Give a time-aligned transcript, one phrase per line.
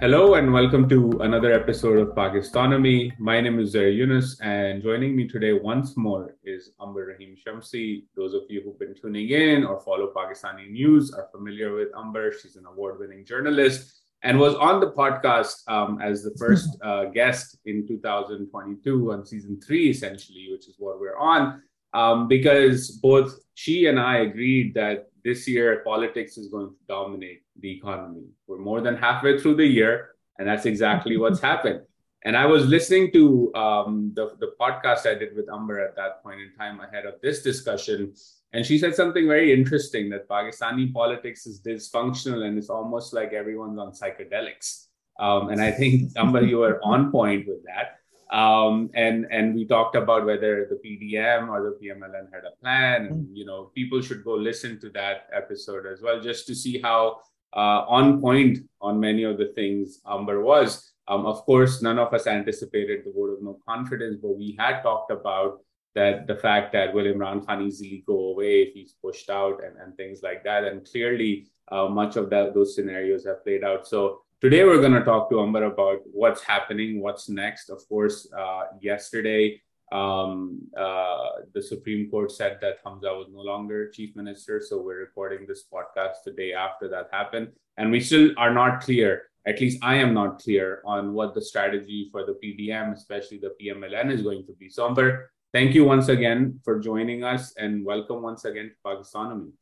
[0.00, 3.10] Hello and welcome to another episode of Pakistonomy.
[3.18, 8.04] My name is Uzair Younus, and joining me today once more is Amber Rahim Shamsi.
[8.14, 12.32] Those of you who've been tuning in or follow Pakistani news are familiar with Amber.
[12.32, 17.06] She's an award winning journalist and was on the podcast um, as the first uh,
[17.06, 21.60] guest in 2022 on season three, essentially, which is what we're on,
[21.92, 27.42] um, because both she and I agreed that this year politics is going to dominate
[27.60, 28.24] the economy.
[28.46, 31.80] We're more than halfway through the year, and that's exactly what's happened.
[32.24, 36.22] And I was listening to um, the, the podcast I did with Amber at that
[36.22, 38.12] point in time ahead of this discussion.
[38.52, 43.32] And she said something very interesting that Pakistani politics is dysfunctional and it's almost like
[43.32, 44.86] everyone's on psychedelics.
[45.20, 47.98] Um, and I think, Amber, you were on point with that.
[48.30, 53.06] Um, and and we talked about whether the PDM or the PMLN had a plan,
[53.06, 53.30] and mm.
[53.32, 57.20] you know people should go listen to that episode as well, just to see how
[57.56, 60.92] uh, on point on many of the things Amber was.
[61.08, 64.82] Um, of course, none of us anticipated the vote of no confidence, but we had
[64.82, 65.60] talked about
[65.94, 69.74] that the fact that will Imran Khan easily go away if he's pushed out and,
[69.78, 70.64] and things like that.
[70.64, 73.86] And clearly, uh, much of that those scenarios have played out.
[73.86, 77.70] So today we're going to talk to Amber about what's happening, what's next.
[77.70, 79.60] Of course, uh, yesterday
[79.90, 84.60] um, uh, the Supreme Court said that Hamza was no longer chief minister.
[84.60, 87.48] So we're recording this podcast the day after that happened.
[87.78, 91.42] And we still are not clear, at least I am not clear on what the
[91.42, 94.68] strategy for the PDM, especially the PMLN, is going to be.
[94.68, 99.52] So, Amber, thank you once again for joining us and welcome once again to Pakistonomy.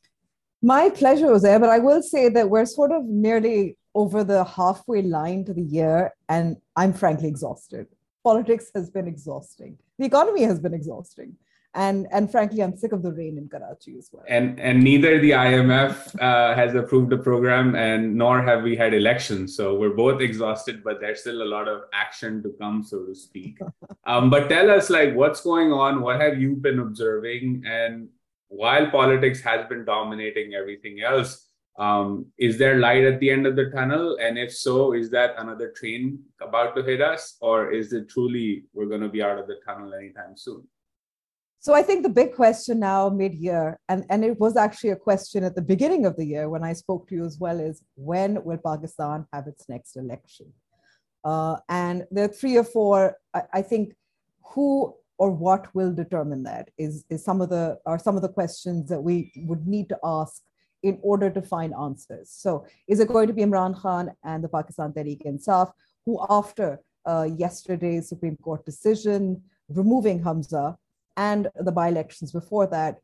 [0.61, 1.61] My pleasure, Uzair.
[1.61, 5.63] But I will say that we're sort of nearly over the halfway line to the
[5.79, 7.87] year, and I'm frankly exhausted
[8.27, 9.79] politics has been exhausting.
[10.01, 11.37] The economy has been exhausting.
[11.75, 14.25] And, and frankly, I'm sick of the rain in Karachi as well.
[14.27, 18.95] And, and neither the IMF uh, has approved the program, and nor have we had
[18.95, 19.57] elections.
[19.57, 23.15] So we're both exhausted, but there's still a lot of action to come, so to
[23.15, 23.59] speak.
[24.07, 26.01] um, but tell us, like, what's going on?
[26.01, 27.63] What have you been observing?
[27.65, 28.09] And
[28.49, 31.46] while politics has been dominating everything else,
[31.79, 34.17] um, is there light at the end of the tunnel?
[34.21, 37.37] And if so, is that another train about to hit us?
[37.41, 40.67] Or is it truly we're going to be out of the tunnel anytime soon?
[41.59, 45.43] So I think the big question now mid-year, and, and it was actually a question
[45.43, 48.43] at the beginning of the year when I spoke to you as well, is when
[48.45, 50.53] will Pakistan have its next election?
[51.25, 53.95] Uh, and there are three or four, I, I think,
[54.55, 58.29] who or what will determine that is, is some of the are some of the
[58.29, 60.43] questions that we would need to ask
[60.83, 62.31] in order to find answers.
[62.31, 65.73] So, is it going to be Imran Khan and the Pakistan Tehreek-e-Insaf,
[66.05, 70.77] who, after uh, yesterday's Supreme Court decision removing Hamza
[71.17, 72.99] and the by elections before that,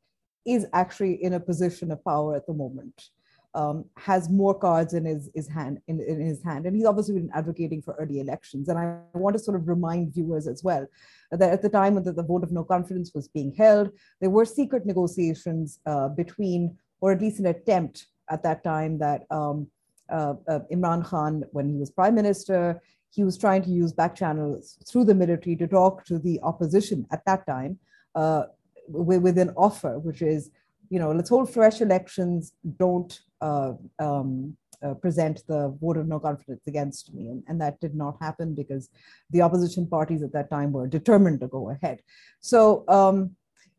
[0.45, 3.11] is actually in a position of power at the moment?
[3.55, 7.17] Um, has more cards in his, his hand in, in, his hand and he's obviously
[7.17, 10.87] been advocating for early elections and i want to sort of remind viewers as well
[11.31, 13.91] that at the time that the vote of no confidence was being held
[14.23, 19.27] there were secret negotiations uh, between or at least an attempt at that time that
[19.31, 19.67] um,
[20.09, 22.81] uh, uh, Imran Khan, when he was prime minister,
[23.11, 27.05] he was trying to use back channels through the military to talk to the opposition
[27.13, 27.79] at that time
[28.15, 28.45] uh,
[28.89, 30.51] with, with, an offer, which is,
[30.89, 36.21] you know, let's hold fresh elections, don't uh, um, uh, present the vote of no
[36.21, 37.29] confidence against me.
[37.29, 38.89] And, and, that did not happen because
[39.31, 42.01] the opposition parties at that time were determined to go ahead.
[42.41, 43.37] So, um,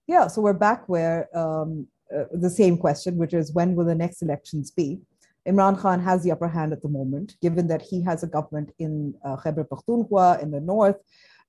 [0.08, 3.96] yeah, so we're back where um, uh, the same question, which is when will the
[3.96, 5.00] next elections be?
[5.48, 8.72] Imran Khan has the upper hand at the moment, given that he has a government
[8.80, 10.96] in uh, Khyber Pakhtunkhwa in the north,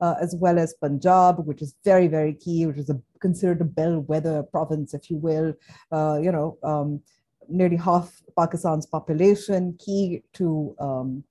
[0.00, 3.64] uh, as well as Punjab, which is very, very key, which is a, considered a
[3.64, 5.54] bellwether province, if you will.
[5.92, 7.00] Uh, you know, um,
[7.48, 11.24] nearly half Pakistan's population, key to um,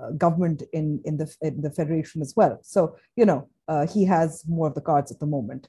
[0.00, 2.58] uh, government in, in, the, in the federation as well.
[2.62, 5.68] So, you know, uh, he has more of the cards at the moment.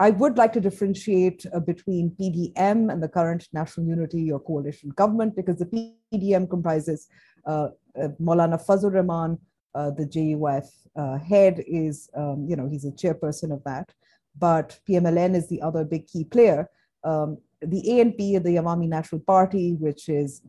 [0.00, 4.90] I would like to differentiate uh, between PDM and the current National Unity or Coalition
[4.90, 7.08] government because the PDM comprises
[7.46, 7.68] uh,
[8.00, 9.38] uh, Maulana Fazlur Rahman,
[9.74, 13.92] uh, the JUI-F uh, head is, um, you know, he's a chairperson of that.
[14.38, 16.70] But PMLN is the other big key player.
[17.02, 20.42] Um, the ANP, the Awami National Party, which is,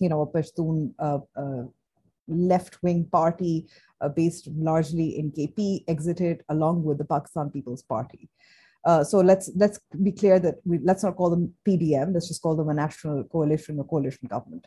[0.00, 1.18] you know, a Pashtun uh,
[2.26, 3.68] left-wing party
[4.16, 8.28] based largely in KP, exited along with the Pakistan People's Party.
[8.84, 12.12] Uh, so let's let's be clear that we, let's not call them PDM.
[12.12, 14.66] Let's just call them a national coalition or coalition government.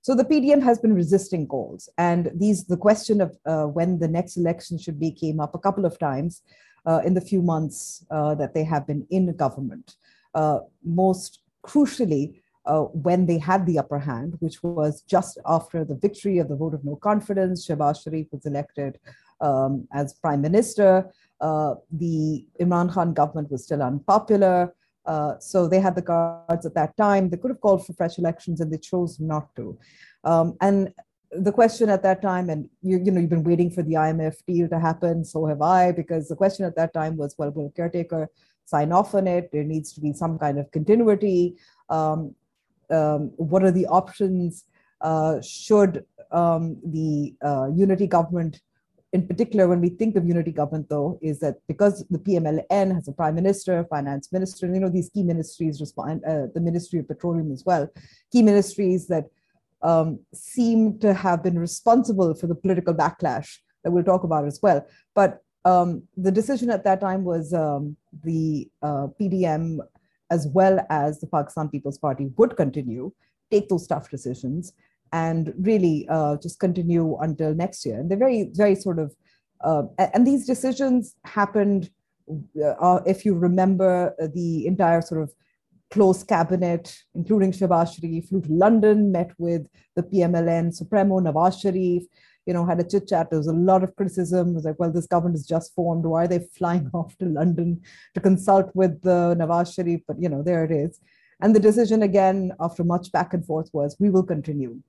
[0.00, 4.08] So the PDM has been resisting calls, and these the question of uh, when the
[4.08, 6.42] next election should be came up a couple of times
[6.86, 9.94] uh, in the few months uh, that they have been in government.
[10.34, 15.96] Uh, most crucially, uh, when they had the upper hand, which was just after the
[15.96, 17.66] victory of the vote of no confidence.
[17.66, 18.98] Shehbaz Sharif was elected
[19.40, 21.10] um, as prime minister.
[21.42, 24.74] Uh, the Imran Khan government was still unpopular.
[25.04, 27.28] Uh, so they had the cards at that time.
[27.28, 29.76] They could have called for fresh elections and they chose not to.
[30.22, 30.94] Um, and
[31.32, 34.36] the question at that time, and you, you know, you've been waiting for the IMF
[34.46, 37.70] deal to happen, so have I, because the question at that time was, well, will
[37.70, 38.28] caretaker
[38.64, 39.50] sign off on it?
[39.50, 41.56] There needs to be some kind of continuity.
[41.88, 42.34] Um,
[42.90, 44.64] um, what are the options?
[45.00, 48.60] Uh, should um, the uh, unity government
[49.12, 53.08] in particular, when we think of unity government, though, is that because the PMLN has
[53.08, 57.08] a prime minister, finance minister, you know, these key ministries respond, uh, the Ministry of
[57.08, 57.88] Petroleum as well,
[58.32, 59.26] key ministries that
[59.82, 64.60] um, seem to have been responsible for the political backlash that we'll talk about as
[64.62, 64.86] well.
[65.14, 69.80] But um, the decision at that time was um, the uh, PDM,
[70.30, 73.12] as well as the Pakistan People's Party, would continue,
[73.50, 74.72] take those tough decisions
[75.12, 78.00] and really uh, just continue until next year.
[78.00, 79.14] And they're very, very sort of,
[79.62, 81.90] uh, and these decisions happened,
[82.80, 85.32] uh, if you remember, uh, the entire sort of
[85.90, 92.04] close cabinet, including Shehbaz Sharif, flew to London, met with the PMLN Supremo, Nawaz Sharif,
[92.46, 93.28] you know, had a chit chat.
[93.28, 94.48] There was a lot of criticism.
[94.48, 96.04] It was like, well, this government is just formed.
[96.04, 97.82] Why are they flying off to London
[98.14, 100.00] to consult with the Nawaz Sharif?
[100.08, 100.98] But, you know, there it is.
[101.40, 104.80] And the decision again, after much back and forth, was we will continue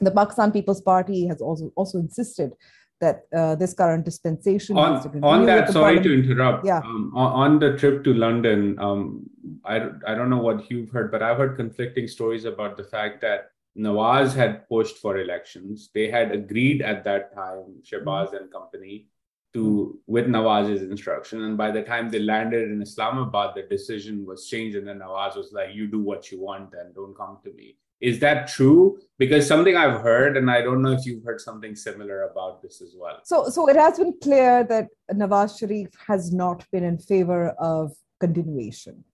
[0.00, 2.52] the Pakistan People's Party has also also insisted
[3.00, 6.64] that uh, this current dispensation on, on that sorry to interrupt.
[6.64, 6.78] Yeah.
[6.78, 9.28] Um, on, on, the trip to london um,
[9.66, 13.20] I, I don't know what you've heard but i've heard conflicting stories about the fact
[13.20, 15.90] that nawaz had pushed for elections.
[15.94, 18.36] They had agreed at that time mm-hmm.
[18.36, 19.06] and company
[19.54, 21.42] to with nawaz's instruction.
[21.42, 24.76] And by the time they landed in islamabad the decision was changed.
[24.76, 27.76] And then nawaz was like you do what you want and don't come to me
[28.00, 28.98] is that true?
[29.18, 32.82] Because something I've heard, and I don't know if you've heard something similar about this
[32.82, 33.20] as well.
[33.24, 37.92] So, so it has been clear that Nawaz Sharif has not been in favor of
[38.20, 39.04] continuation.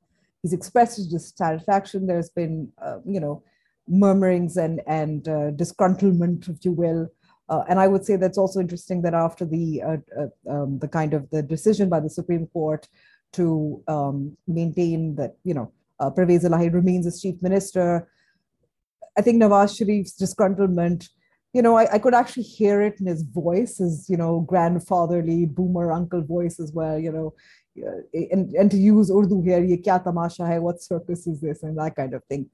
[0.42, 2.06] He's expressed his dissatisfaction.
[2.06, 3.44] There's been, uh, you know,
[3.88, 7.08] murmurings and and uh, disgruntlement, if you will.
[7.48, 10.88] Uh, and I would say that's also interesting that after the uh, uh, um, the
[10.88, 12.88] kind of the decision by the Supreme Court
[13.34, 18.08] to um, maintain that you know uh, Pervez Elahi remains as chief minister,
[19.16, 21.08] I think Nawaz Sharif's disgruntlement,
[21.52, 25.44] you know, I, I, could actually hear it in his voice, his, you know, grandfatherly
[25.44, 27.34] boomer uncle voice as well, you know,
[28.14, 31.78] and, and to use Urdu here, ye kya tamasha hai, what circus is this, and
[31.78, 32.48] that kind of thing.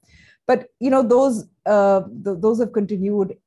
[0.47, 3.37] But, you know, those, uh, those have continued.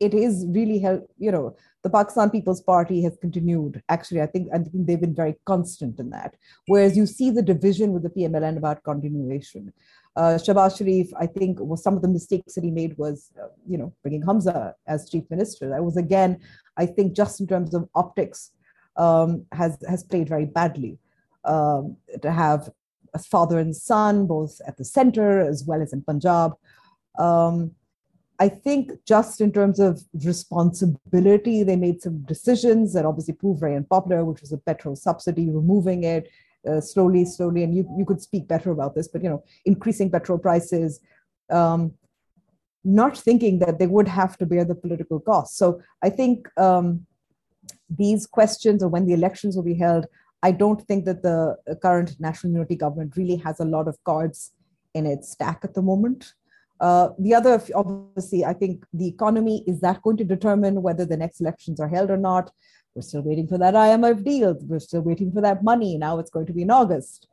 [0.00, 3.82] It is really help, you know, the Pakistan People's Party has continued.
[3.88, 6.36] Actually, I think I think they've been very constant in that.
[6.66, 9.72] Whereas you see the division with the PMLN about continuation.
[10.14, 13.48] Uh, Shehbaz Sharif, I think, was some of the mistakes that he made was, uh,
[13.66, 15.68] you know, bringing Hamza as chief minister.
[15.68, 16.38] That was again,
[16.76, 18.50] I think, just in terms of optics,
[18.96, 20.98] um, has has played very badly.
[21.44, 22.70] Um, to have
[23.14, 26.52] a father and son both at the center as well as in Punjab.
[27.18, 27.72] Um,
[28.38, 33.76] I think just in terms of responsibility, they made some decisions that obviously proved very
[33.76, 36.28] unpopular, which was a petrol subsidy, removing it,
[36.68, 40.10] uh, slowly, slowly, and you, you could speak better about this, but you know, increasing
[40.10, 41.00] petrol prices,
[41.50, 41.92] um,
[42.84, 45.56] not thinking that they would have to bear the political cost.
[45.56, 47.06] So I think um,
[47.88, 50.06] these questions, or when the elections will be held,
[50.42, 54.52] I don't think that the current national unity government really has a lot of cards
[54.94, 56.32] in its stack at the moment.
[56.80, 61.16] Uh, the other, obviously, I think the economy is that going to determine whether the
[61.16, 62.50] next elections are held or not.
[62.94, 64.56] We're still waiting for that IMF deal.
[64.62, 65.96] We're still waiting for that money.
[65.96, 67.26] Now it's going to be in August.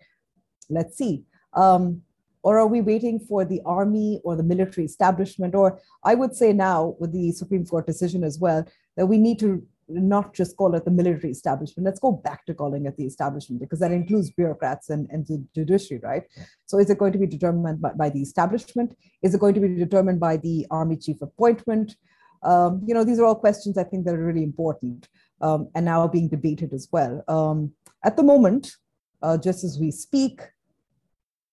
[0.69, 1.23] Let's see.
[1.53, 2.01] Um,
[2.41, 5.55] or are we waiting for the army or the military establishment?
[5.55, 9.39] Or I would say now, with the Supreme Court decision as well, that we need
[9.39, 11.85] to not just call it the military establishment.
[11.85, 15.43] Let's go back to calling it the establishment because that includes bureaucrats and, and the
[15.53, 16.23] judiciary, right?
[16.67, 18.95] So is it going to be determined by, by the establishment?
[19.23, 21.95] Is it going to be determined by the army chief appointment?
[22.43, 25.09] Um, you know, these are all questions I think that are really important
[25.41, 27.23] um, and now being debated as well.
[27.27, 28.75] Um, at the moment,
[29.21, 30.41] uh, just as we speak,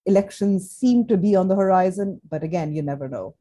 [0.04, 3.34] elections seem to be on the horizon, but again, you never know.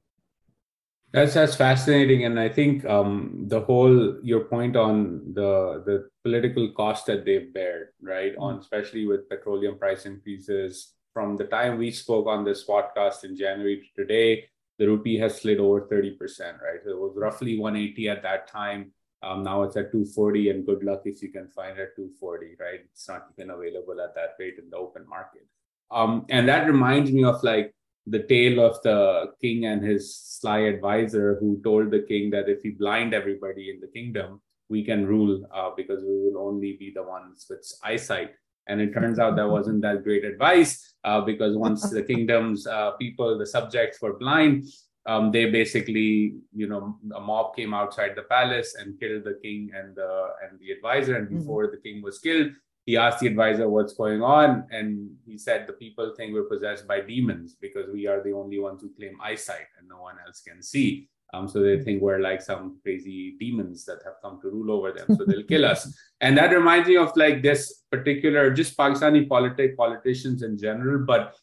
[1.13, 6.73] That's that's fascinating, and I think um, the whole your point on the the political
[6.73, 8.33] cost that they bear, right?
[8.37, 13.37] On especially with petroleum price increases from the time we spoke on this podcast in
[13.37, 14.43] January to today,
[14.77, 16.81] the rupee has slid over thirty percent, right?
[16.83, 18.91] So it was roughly one eighty at that time.
[19.25, 22.81] Um, now it's at 240, and good luck if you can find at 240, right?
[22.91, 25.47] It's not even available at that rate in the open market.
[25.89, 27.73] Um, and that reminds me of like
[28.05, 32.61] the tale of the king and his sly advisor who told the king that if
[32.61, 36.91] he blind everybody in the kingdom, we can rule uh, because we will only be
[36.93, 38.31] the ones with eyesight.
[38.67, 42.91] And it turns out that wasn't that great advice uh, because once the kingdom's uh,
[42.91, 44.65] people, the subjects were blind,
[45.05, 49.71] um, they basically, you know, a mob came outside the palace and killed the king
[49.75, 51.15] and the and the advisor.
[51.15, 51.39] And hmm.
[51.39, 51.75] before mm-hmm.
[51.75, 52.51] the king was killed,
[52.85, 56.87] he asked the advisor what's going on, and he said the people think we're possessed
[56.87, 60.41] by demons because we are the only ones who claim eyesight and no one else
[60.41, 61.09] can see.
[61.33, 64.91] Um, so they think we're like some crazy demons that have come to rule over
[64.91, 65.07] them.
[65.17, 65.93] So they'll kill us.
[66.21, 71.35] And that reminds me of like this particular, just Pakistani politic politicians in general, but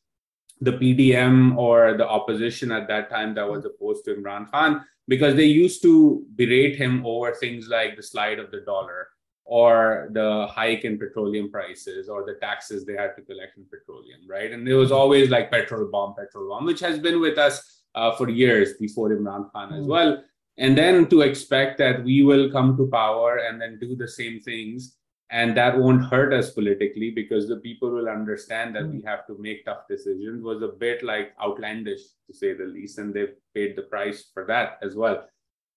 [0.62, 5.34] the PDM or the opposition at that time that was opposed to Imran Khan, because
[5.34, 9.08] they used to berate him over things like the slide of the dollar
[9.44, 14.20] or the hike in petroleum prices or the taxes they had to collect in petroleum,
[14.28, 14.52] right?
[14.52, 18.14] And it was always like petrol bomb, petrol bomb, which has been with us uh,
[18.14, 20.22] for years before Imran Khan as well.
[20.58, 24.38] And then to expect that we will come to power and then do the same
[24.40, 24.96] things
[25.32, 29.36] and that won't hurt us politically because the people will understand that we have to
[29.38, 33.74] make tough decisions was a bit like outlandish to say the least and they've paid
[33.74, 35.26] the price for that as well.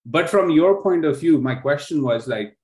[0.05, 2.57] But from your point of view my question was like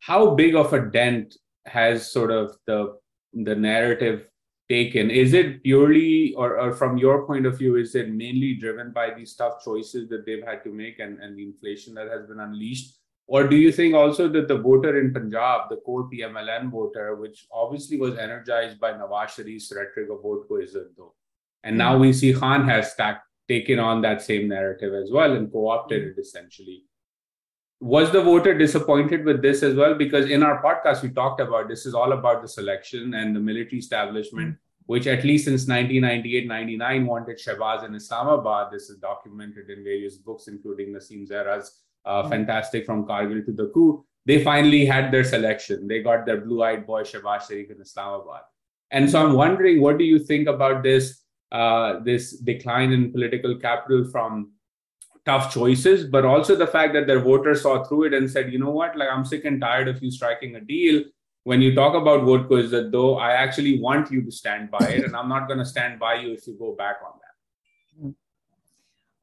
[0.00, 2.96] how big of a dent has sort of the
[3.34, 4.26] the narrative
[4.70, 5.10] taken?
[5.10, 9.12] Is it purely or, or from your point of view is it mainly driven by
[9.12, 12.40] these tough choices that they've had to make and, and the inflation that has been
[12.40, 12.99] unleashed
[13.32, 17.46] or do you think also that the voter in Punjab, the core PMLN voter, which
[17.52, 20.88] obviously was energized by Nawaz Sharif's rhetoric of vote ko izzat
[21.62, 22.00] and now hmm.
[22.00, 26.20] we see Khan has stacked, taken on that same narrative as well and co-opted it
[26.20, 26.82] essentially.
[27.80, 29.94] Was the voter disappointed with this as well?
[29.94, 33.40] Because in our podcast, we talked about this is all about the selection and the
[33.40, 34.60] military establishment, hmm.
[34.86, 38.72] which at least since 1998 99 wanted Shehbaz in Islamabad.
[38.72, 42.30] This is documented in various books, including Naseem Zehra's uh, mm-hmm.
[42.30, 44.04] fantastic from Kargil to the coup.
[44.26, 45.88] They finally had their selection.
[45.88, 48.42] They got their blue-eyed boy Shehbaz Sharif in Islamabad.
[48.90, 53.56] And so I'm wondering, what do you think about this uh, this decline in political
[53.56, 54.52] capital from
[55.26, 58.58] tough choices, but also the fact that their voters saw through it and said, you
[58.58, 61.02] know what, like I'm sick and tired of you striking a deal.
[61.44, 64.86] When you talk about vote is that though I actually want you to stand by
[64.88, 67.12] it, and I'm not going to stand by you if you go back on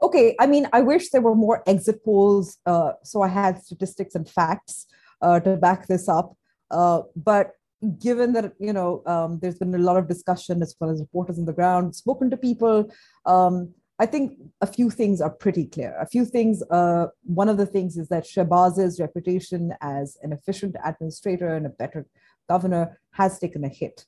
[0.02, 2.58] okay, I mean, I wish there were more exit polls.
[2.66, 4.88] Uh, so I had statistics and facts
[5.22, 6.36] uh, to back this up.
[6.70, 7.52] Uh, but
[8.00, 11.40] given that, you know, um, there's been a lot of discussion as well as reporters
[11.40, 12.92] on the ground, spoken to people,
[13.26, 15.96] um, I think a few things are pretty clear.
[16.00, 20.76] A few things, uh, one of the things is that Shehbaz's reputation as an efficient
[20.86, 22.06] administrator and a better
[22.48, 24.06] governor has taken a hit.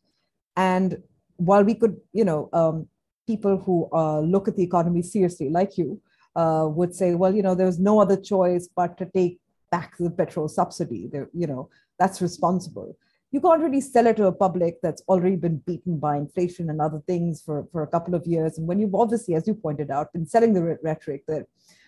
[0.55, 1.01] And
[1.37, 2.87] while we could, you know, um,
[3.31, 6.01] people who uh, look at the economy seriously, like you,
[6.35, 9.39] uh, would say, well, you know, there's no other choice but to take
[9.71, 11.07] back the petrol subsidy.
[11.11, 11.69] There, you know,
[11.99, 12.97] that's responsible.
[13.31, 16.81] You can't really sell it to a public that's already been beaten by inflation and
[16.81, 18.57] other things for, for a couple of years.
[18.57, 21.45] And when you've obviously, as you pointed out, been selling the rhetoric that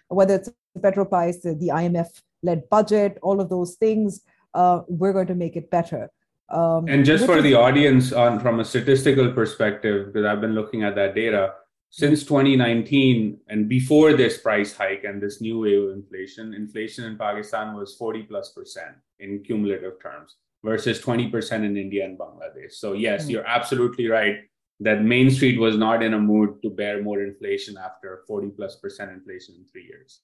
[0.10, 2.10] whether it's the petrol price, the, the IMF
[2.44, 4.22] led budget, all of those things,
[4.54, 6.12] uh, we're going to make it better.
[6.52, 10.84] Um, and just for the audience, on from a statistical perspective, because I've been looking
[10.84, 11.54] at that data
[11.90, 17.18] since 2019 and before this price hike and this new wave of inflation, inflation in
[17.18, 22.74] Pakistan was 40 plus percent in cumulative terms versus 20% in India and Bangladesh.
[22.74, 23.32] So yes, mm-hmm.
[23.32, 24.38] you're absolutely right
[24.80, 28.78] that Main Street was not in a mood to bear more inflation after 40 plus
[28.78, 30.22] percent inflation in three years.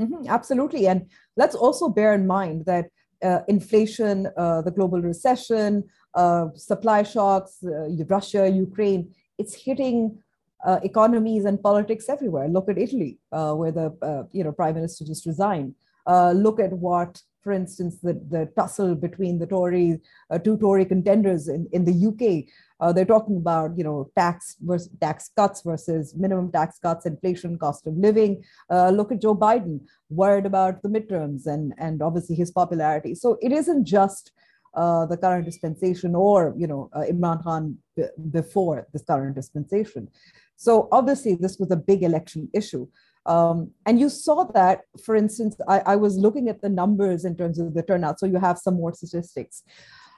[0.00, 0.86] Mm-hmm, absolutely.
[0.86, 2.90] And let's also bear in mind that
[3.22, 10.18] uh, inflation, uh, the global recession, uh, supply shocks, uh, Russia, Ukraine, it's hitting
[10.64, 12.48] uh, economies and politics everywhere.
[12.48, 15.74] Look at Italy, uh, where the you know prime minister just resigned.
[16.06, 20.00] look at what, for instance, the, the tussle between the Tory
[20.44, 24.90] two Tory contenders in, in the UK uh, they're talking about you know tax versus
[25.00, 28.42] tax cuts versus minimum tax cuts, inflation, cost of living.
[28.70, 29.80] Uh, look at Joe Biden,
[30.10, 33.14] worried about the midterms and and obviously his popularity.
[33.14, 34.32] So it isn't just
[34.74, 40.08] uh, the current dispensation or you know uh, Imran Khan b- before this current dispensation.
[40.56, 42.86] So obviously this was a big election issue.
[43.26, 47.36] Um, and you saw that, for instance, I, I, was looking at the numbers in
[47.36, 48.20] terms of the turnout.
[48.20, 49.64] So you have some more statistics.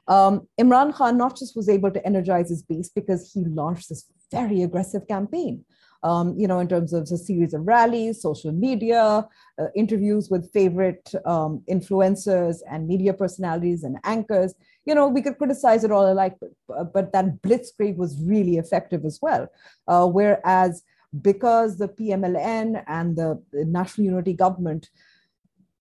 [0.09, 4.07] Um, Imran Khan not just was able to energize his base because he launched this
[4.31, 5.65] very aggressive campaign.
[6.05, 9.27] Um, you know, in terms of a series of rallies, social media,
[9.59, 14.55] uh, interviews with favorite um, influencers and media personalities and anchors.
[14.87, 16.37] You know, we could criticize it all alike,
[16.69, 19.49] but, but that blitzkrieg was really effective as well.
[19.89, 20.85] Uh, whereas
[21.21, 24.91] because the PMLN and the, National Unity Government,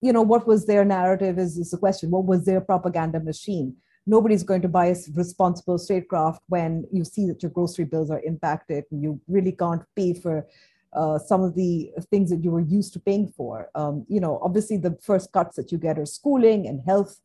[0.01, 2.11] you know, what was their narrative is, is the question.
[2.11, 3.75] What was their propaganda machine?
[4.09, 8.21] Nobody's going to buy a responsible statecraft when you see that your grocery bills are
[8.21, 10.47] impacted and you really can't pay for
[10.93, 13.69] uh, some of the things that you were used to paying for.
[13.75, 17.19] Um, you know, obviously the first cuts that you get are schooling and health.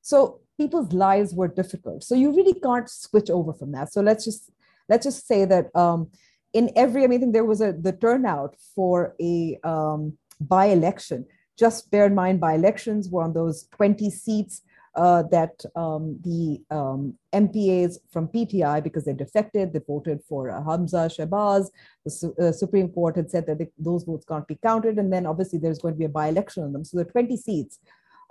[0.00, 2.04] So people's lives were difficult.
[2.04, 3.92] So you really can't switch over from that.
[3.92, 4.50] So let's just
[4.88, 6.10] let's just say that um,
[6.52, 11.26] in every, I mean, there was a the turnout for a um, by-election.
[11.58, 14.62] Just bear in mind, by-elections were on those 20 seats
[14.98, 20.62] uh, that um, the um, MPAs from PTI, because they defected, they voted for uh,
[20.64, 21.68] Hamza Shehbaz.
[22.04, 24.98] The su- uh, Supreme Court had said that they, those votes can't be counted.
[24.98, 26.84] And then obviously there's going to be a by election on them.
[26.84, 27.78] So there are 20 seats.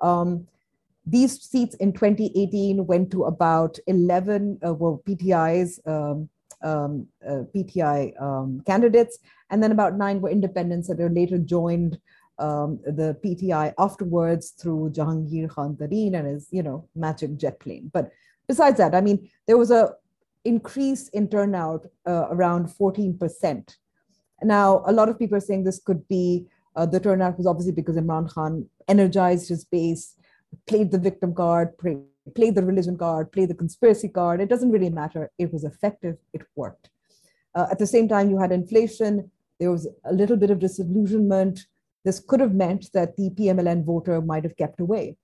[0.02, 0.46] Um,
[1.06, 6.28] these seats in 2018 went to about 11 uh, well, PTIs, um,
[6.62, 9.20] um, uh, PTI um, candidates,
[9.50, 11.98] and then about nine were independents that were later joined
[12.40, 17.90] um, the PTI afterwards through Jahangir Khan Tareen and his, you know, magic jet plane.
[17.94, 18.12] But
[18.48, 19.94] besides that, I mean, there was a
[20.46, 23.76] increase in turnout uh, around 14%.
[24.44, 27.74] Now, a lot of people are saying this could be uh, the turnout was obviously
[27.74, 30.16] because Imran Khan energized his base,
[30.68, 32.04] played the victim card, played,
[32.36, 34.40] played the religion card, played the conspiracy card.
[34.40, 35.32] It doesn't really matter.
[35.40, 36.18] It was effective.
[36.34, 36.92] It worked.
[37.56, 39.32] Uh, at the same time, you had inflation.
[39.60, 41.66] There was a little bit of disillusionment
[42.06, 45.18] this could have meant that the PMLN voter might have kept away.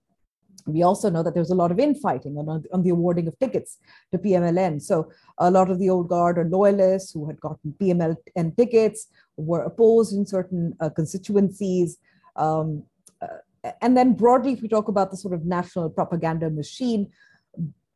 [0.66, 3.38] We also know that there was a lot of infighting on, on the awarding of
[3.40, 3.80] tickets
[4.12, 4.82] to PMLN.
[4.82, 9.64] So a lot of the old guard or loyalists who had gotten PMLN tickets were
[9.64, 11.98] opposed in certain uh, constituencies.
[12.36, 12.84] Um,
[13.22, 17.12] uh, and then broadly, if we talk about the sort of national propaganda machine,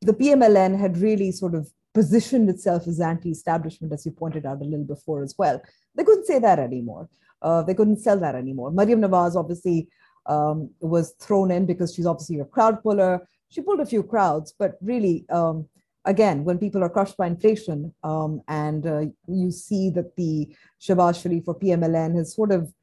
[0.01, 4.65] the PMLN had really sort of positioned itself as anti-establishment, as you pointed out a
[4.65, 5.62] little before as well.
[5.96, 7.10] They couldn't say that anymore
[7.41, 8.72] uh, they couldn't sell that anymore.
[8.72, 9.88] Maryam Nawaz obviously
[10.25, 13.28] um, was thrown in because she's obviously a crowd puller.
[13.50, 15.67] She pulled a few crowds, but really, um,
[16.06, 21.21] again, when people are crushed by inflation um, and uh, you see that the Shehbaz
[21.21, 22.73] Sharif for PMLN has sort of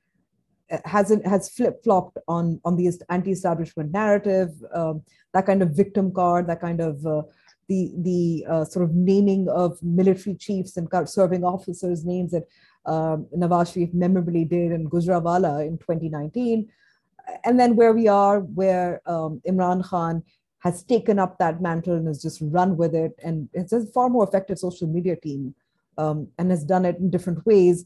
[0.70, 5.02] uh, hasn't has flip flopped on on the anti-establishment narrative, um,
[5.34, 7.22] that kind of victim card, that kind of uh,
[7.68, 12.44] the the uh, sort of naming of military chiefs and serving officers' names that
[12.86, 16.68] um, Nawaz Sharif memorably did in Gujranwala in 2019.
[17.44, 20.22] And then where we are, where um, Imran Khan
[20.58, 23.12] has taken up that mantle and has just run with it.
[23.22, 25.54] And it's a far more effective social media team
[25.98, 27.84] um, and has done it in different ways.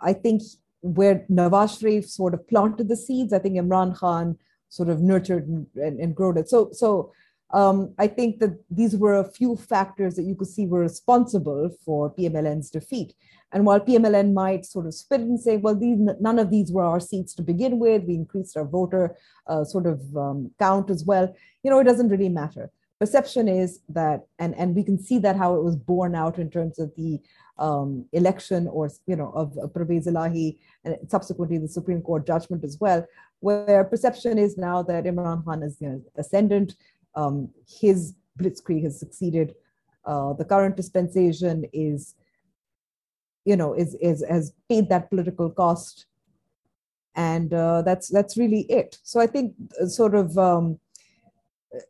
[0.00, 0.42] I think
[0.80, 5.46] where Nawaz Sharif sort of planted the seeds, I think Imran Khan sort of nurtured
[5.48, 6.48] and, and, and grew it.
[6.48, 7.12] So, so
[7.52, 11.70] um, I think that these were a few factors that you could see were responsible
[11.84, 13.14] for PMLN's defeat.
[13.52, 16.84] And while PMLN might sort of spit and say, well, these, none of these were
[16.84, 21.04] our seats to begin with, we increased our voter uh, sort of um, count as
[21.04, 22.70] well, you know, it doesn't really matter.
[22.98, 26.50] Perception is that, and, and we can see that how it was borne out in
[26.50, 27.20] terms of the
[27.58, 32.64] um, election or, you know, of, of Parvez Elahi and subsequently the Supreme Court judgment
[32.64, 33.06] as well,
[33.40, 36.74] where perception is now that Imran Khan is you know, ascendant,
[37.16, 37.50] um,
[37.80, 39.54] his blitzkrieg has succeeded.
[40.04, 42.14] Uh, the current dispensation is,
[43.44, 46.06] you know, is, is has paid that political cost,
[47.14, 48.98] and uh, that's that's really it.
[49.02, 50.78] So I think uh, sort of um,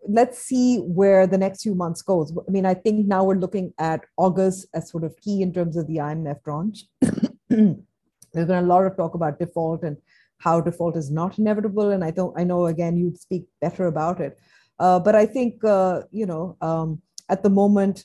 [0.08, 2.32] let's see where the next few months goes.
[2.37, 5.76] I mean, I think now we're looking at August as sort of key in terms
[5.76, 6.84] of the IMF tranche.
[7.48, 9.96] There's been a lot of talk about default and
[10.38, 12.38] how default is not inevitable, and I don't.
[12.38, 14.38] I know again you'd speak better about it.
[14.78, 18.04] Uh, but I think, uh, you know, um, at the moment,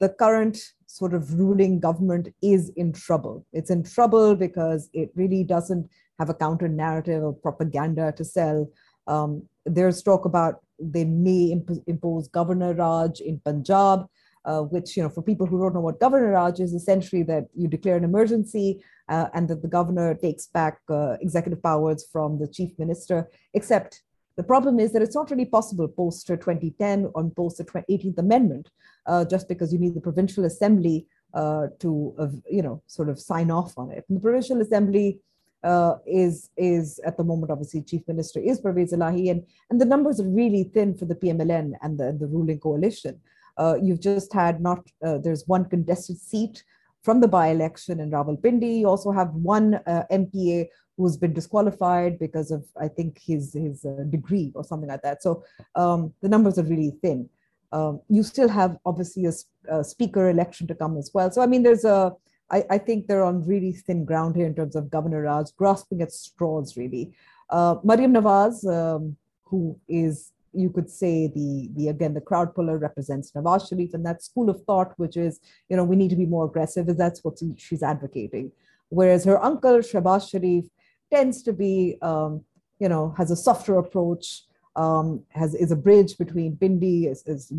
[0.00, 3.46] the current sort of ruling government is in trouble.
[3.52, 8.70] It's in trouble because it really doesn't have a counter narrative or propaganda to sell.
[9.06, 14.06] Um, there's talk about they may imp- impose Governor Raj in Punjab,
[14.44, 17.44] uh, which, you know, for people who don't know what Governor Raj is, essentially that
[17.54, 22.38] you declare an emergency uh, and that the governor takes back uh, executive powers from
[22.38, 24.02] the chief minister, except
[24.38, 28.70] the problem is that it's not really possible post 2010 or post the 18th Amendment,
[29.06, 33.18] uh, just because you need the provincial assembly uh, to, uh, you know, sort of
[33.18, 34.04] sign off on it.
[34.08, 35.18] And the provincial assembly
[35.64, 39.84] uh, is is at the moment obviously chief minister is Parvez Elahi, and and the
[39.84, 43.20] numbers are really thin for the PMLN and the the ruling coalition.
[43.56, 46.62] Uh, you've just had not uh, there's one contested seat
[47.02, 48.78] from the by-election in Rawalpindi.
[48.78, 49.80] You also have one
[50.12, 50.68] MPA
[50.98, 55.22] who's been disqualified because of I think his his uh, degree or something like that.
[55.22, 55.44] So
[55.76, 57.30] um, the numbers are really thin.
[57.72, 59.32] Um, you still have obviously a,
[59.70, 61.30] a, speaker election to come as well.
[61.30, 62.12] So I mean, there's a
[62.50, 66.00] I, I, think they're on really thin ground here in terms of Governor Raj grasping
[66.00, 67.12] at straws, really.
[67.50, 72.78] Uh, Maryam Nawaz, um, who is, you could say, the, the again, the crowd puller
[72.78, 76.16] represents Nawaz Sharif and that school of thought, which is, you know, we need to
[76.16, 78.50] be more aggressive, is that's what she's advocating.
[78.88, 80.64] Whereas her uncle, Shehbaz Sharif,
[81.10, 82.44] tends to be, um,
[82.78, 84.44] you know, has a softer approach,
[84.76, 87.52] um, has is a bridge between Pindi, is, is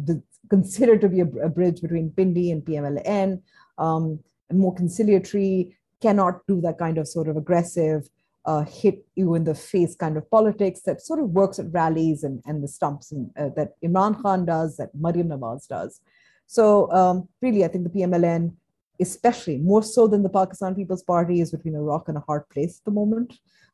[0.49, 3.41] considered to be a, a, bridge between Pindi and PMLN,
[3.77, 4.19] um,
[4.51, 8.09] more conciliatory, cannot do that kind of sort of aggressive,
[8.45, 12.23] uh, hit you in the face kind of politics that sort of works at rallies
[12.23, 16.01] and, and the stumps and, uh, that Imran Khan does, that Maryam Nawaz does.
[16.47, 18.53] So um, really, I think the PMLN,
[18.99, 22.47] especially more so than the Pakistan People's Party, is between a rock and a hard
[22.49, 23.33] place at the moment.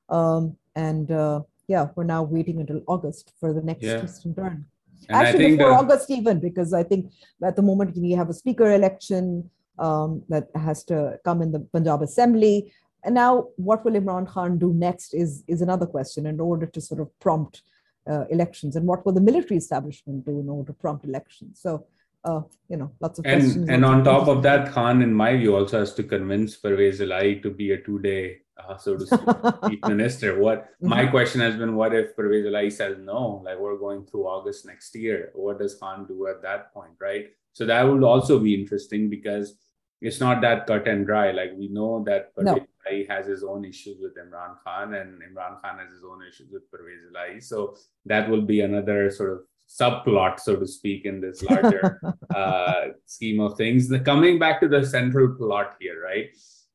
[0.10, 4.00] Um, and uh, yeah, we're now waiting until August for the next yeah.
[4.00, 4.66] twist and turn.
[5.10, 5.76] And Actually, before the...
[5.76, 7.12] August even, because I think
[7.44, 11.60] at the moment we have a speaker election um, that has to come in the
[11.60, 12.72] Punjab Assembly.
[13.04, 16.82] And now, what will Imran Khan do next is, is another question in order to
[16.82, 17.62] sort of prompt
[18.10, 18.76] uh, elections.
[18.76, 21.60] And what will the military establishment do in order to prompt elections?
[21.62, 21.86] So,
[22.26, 23.70] uh, you know, lots of and, questions.
[23.70, 27.42] And on top of that, Khan, in my view, also has to convince Pervez Elahi
[27.44, 30.40] to be a two day uh, so to speak, minister.
[30.40, 30.90] What mm-hmm.
[30.90, 33.42] my question has been, what if Pervez Elahi says no?
[33.44, 35.32] Like we're going through August next year.
[35.34, 37.28] What does Khan do at that point, right?
[37.54, 39.58] So that would also be interesting because
[40.02, 41.32] it's not that cut and dry.
[41.32, 42.92] Like we know that Pervez no.
[42.92, 46.52] Elahi has his own issues with Imran Khan, and Imran Khan has his own issues
[46.52, 47.44] with Pervez Elahi.
[47.44, 52.00] So that will be another sort of subplot, so to speak, in this larger
[52.36, 53.88] uh, scheme of things.
[53.88, 56.30] The, coming back to the central plot here, right?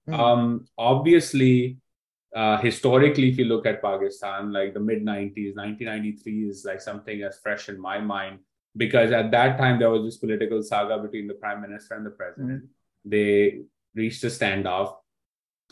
[0.09, 0.19] Mm.
[0.19, 1.79] Um, obviously,
[2.35, 7.21] uh, historically, if you look at Pakistan, like the mid 90s, 1993 is like something
[7.21, 8.39] that's fresh in my mind
[8.77, 12.11] because at that time there was this political saga between the prime minister and the
[12.11, 12.65] president.
[12.65, 12.69] Mm.
[13.05, 13.61] They
[13.95, 14.97] reached a standoff,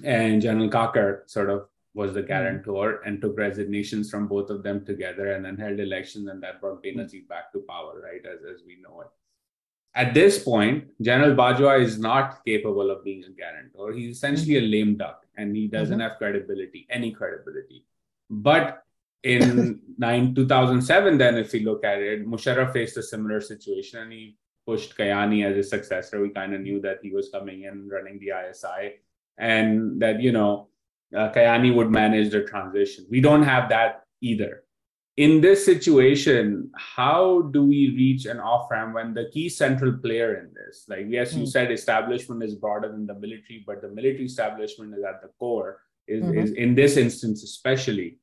[0.03, 2.29] and General Kakar sort of was the mm.
[2.29, 6.61] guarantor and took resignations from both of them together and then held elections, and that
[6.61, 7.29] brought Benazir mm.
[7.29, 9.09] back to power, right, as, as we know it.
[9.94, 13.92] At this point, General Bajwa is not capable of being a guarantor.
[13.92, 16.03] He's essentially a lame duck and he doesn't mm-hmm.
[16.03, 17.85] have credibility, any credibility.
[18.31, 18.85] But
[19.24, 24.12] in nine, 2007, then if we look at it, Musharraf faced a similar situation and
[24.12, 26.20] he pushed Kayani as his successor.
[26.20, 29.01] We kind of knew that he was coming in running the ISI
[29.38, 30.68] and that, you know,
[31.16, 33.07] uh, Kayani would manage the transition.
[33.11, 34.64] We don't have that either
[35.18, 40.37] in this situation, how do we reach an off ramp when the key central player
[40.37, 41.49] in this, like yes, you mm.
[41.49, 45.81] said establishment is broader than the military, but the military establishment is at the core,
[46.07, 46.38] is, mm-hmm.
[46.38, 48.18] is in this instance especially.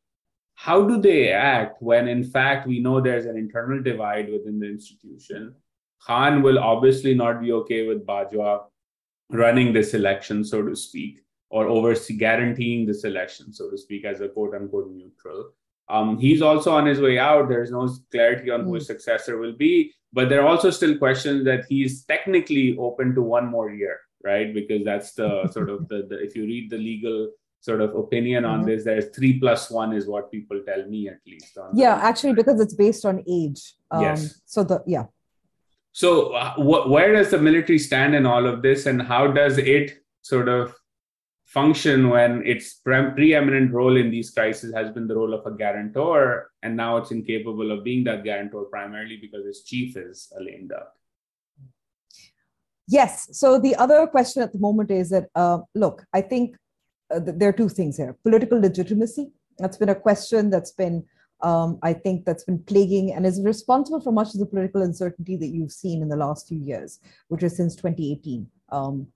[0.54, 4.68] How do they act when, in fact, we know there's an internal divide within the
[4.68, 5.54] institution?
[6.02, 8.68] Khan will obviously not be okay with Bajwa
[9.32, 11.25] running this election, so to speak,
[11.56, 15.52] or oversee guaranteeing this election, so to speak, as a quote unquote neutral.
[15.88, 17.48] Um, he's also on his way out.
[17.48, 18.66] There's no clarity on mm.
[18.66, 18.94] who his hmm.
[18.94, 23.48] successor will be, but there are also still questions that he's technically open to one
[23.48, 24.54] more year, right?
[24.54, 28.44] Because that's the sort of the, the if you read the legal sort of opinion
[28.44, 28.60] mm-hmm.
[28.60, 31.58] on this, there's three plus one is what people tell me at least.
[31.74, 33.76] yeah, actually, because it's based on age.
[33.92, 34.42] Um, yes.
[34.46, 35.06] So the yeah.
[35.94, 39.58] So uh, wh- where does the military stand in all of this, and how does
[39.58, 40.76] it sort of
[41.46, 45.56] function when its pre- preeminent role in these crises has been the role of a
[45.56, 50.44] guarantor, and now it's incapable of being that guarantor primarily because its chief is a
[50.44, 50.92] lame duck.
[52.88, 53.30] Yes.
[53.32, 56.56] So the other question at the moment is that, uh, look, I think
[57.14, 59.32] uh, there are two things here political legitimacy.
[59.58, 61.06] That's been a question that's been,
[61.42, 65.38] um, I think, that's been plaguing and is responsible for much of the political uncertainty
[65.38, 68.48] that you've seen in the last few years, which is since 2018.
[68.70, 69.08] Um,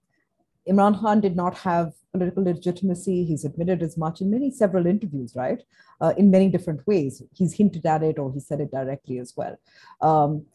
[0.67, 3.25] Imran Khan did not have political legitimacy.
[3.25, 5.61] He's admitted as much in many several interviews, right?
[6.01, 7.21] Uh, in many different ways.
[7.33, 9.57] He's hinted at it or he said it directly as well.
[10.01, 10.45] Um,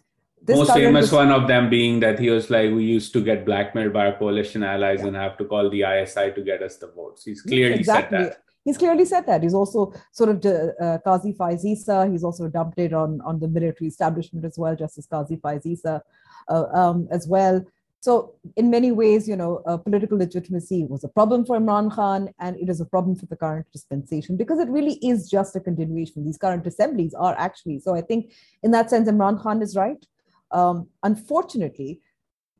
[0.46, 3.92] most famous one of them being that he was like, we used to get blackmailed
[3.92, 5.06] by our coalition allies yeah.
[5.06, 7.24] and have to call the ISI to get us the votes.
[7.24, 8.18] He's clearly exactly.
[8.18, 8.40] said that.
[8.64, 9.42] He's clearly said that.
[9.42, 12.08] He's also sort of uh, Qazi Faez Isa.
[12.10, 16.02] He's also dumped it on, on the military establishment as well, Justice Qazi Faez Isa
[16.48, 17.64] uh, um, as well.
[18.04, 22.34] So in many ways, you know, uh, political legitimacy was a problem for Imran Khan,
[22.38, 25.60] and it is a problem for the current dispensation because it really is just a
[25.60, 26.22] continuation.
[26.22, 27.80] These current assemblies are actually.
[27.80, 30.04] So I think in that sense, Imran Khan is right.
[30.50, 32.02] Um, unfortunately,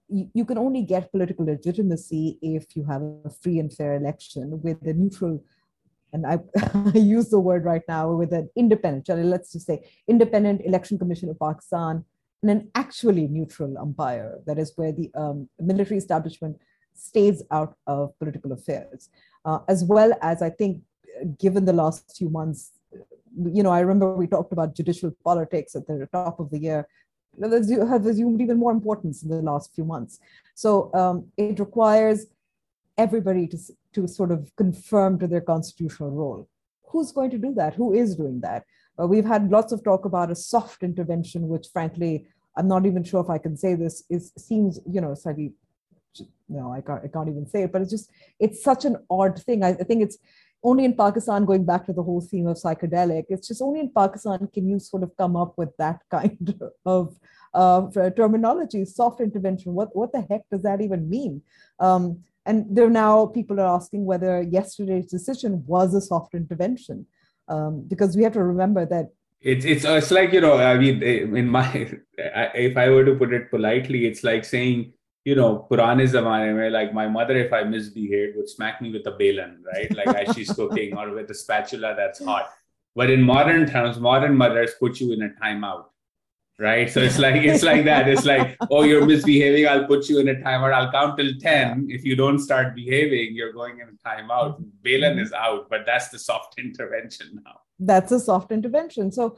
[0.09, 4.62] you, you, can only get political legitimacy if you have a free and fair election
[4.62, 5.44] with a neutral,
[6.14, 6.38] and I,
[6.94, 11.28] I use the word right now, with an independent, let's just say independent election commission
[11.28, 12.02] of Pakistan
[12.44, 14.38] and an actually neutral umpire.
[14.46, 16.61] That is where the um, military establishment
[16.92, 19.09] stays out of political affairs,
[19.46, 20.83] uh, as well as I think,
[21.38, 22.72] given the last few months,
[23.50, 26.87] you know, I remember we talked about judicial politics at the top of the year
[27.40, 30.20] have assumed even more importance in the last few months.
[30.54, 32.26] So um, it requires
[32.98, 33.59] everybody to,
[33.94, 36.48] to sort of confirm to their constitutional role.
[36.88, 37.74] Who's going to do that?
[37.74, 38.64] Who is doing that?
[39.00, 42.26] Uh, we've had lots of talk about a soft intervention, which frankly,
[42.57, 45.52] I'm not even sure if I can say this, is seems, you know, slightly
[46.48, 49.40] no, I can't, I can't even say it, but it's just, it's such an odd
[49.42, 49.64] thing.
[49.64, 50.18] I, I think it's
[50.62, 53.90] only in Pakistan, going back to the whole theme of psychedelic, it's just only in
[53.90, 56.54] Pakistan can you sort of come up with that kind
[56.87, 57.16] of
[57.52, 59.74] uh, terminology, soft intervention.
[59.74, 61.42] What, what the heck does that even mean?
[61.78, 67.07] Um, and there now people are asking whether yesterday's decision was a soft intervention,
[67.48, 71.02] um, because we have to remember that it's it's it's like you know I mean
[71.02, 71.68] in my
[72.18, 76.72] if I were to put it politely, it's like saying you know, purane zamane mein,
[76.72, 79.90] like my mother, if I misbehaved, would smack me with a balan, right?
[79.96, 82.50] Like as she's cooking or with a spatula that's hot.
[82.94, 85.87] But in modern terms, modern mothers put you in a timeout,
[86.58, 86.90] right?
[86.90, 88.08] So it's like it's like that.
[88.08, 89.66] It's like, oh, you're misbehaving.
[89.66, 90.72] I'll put you in a timeout.
[90.72, 91.86] I'll count till ten.
[91.90, 94.64] If you don't start behaving, you're going in a timeout.
[94.82, 97.60] Balan is out, but that's the soft intervention now.
[97.78, 99.10] That's a soft intervention.
[99.10, 99.36] So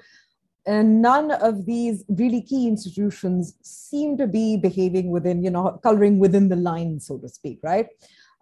[0.66, 6.18] and none of these really key institutions seem to be behaving within, you know, coloring
[6.18, 7.86] within the line, so to speak, right?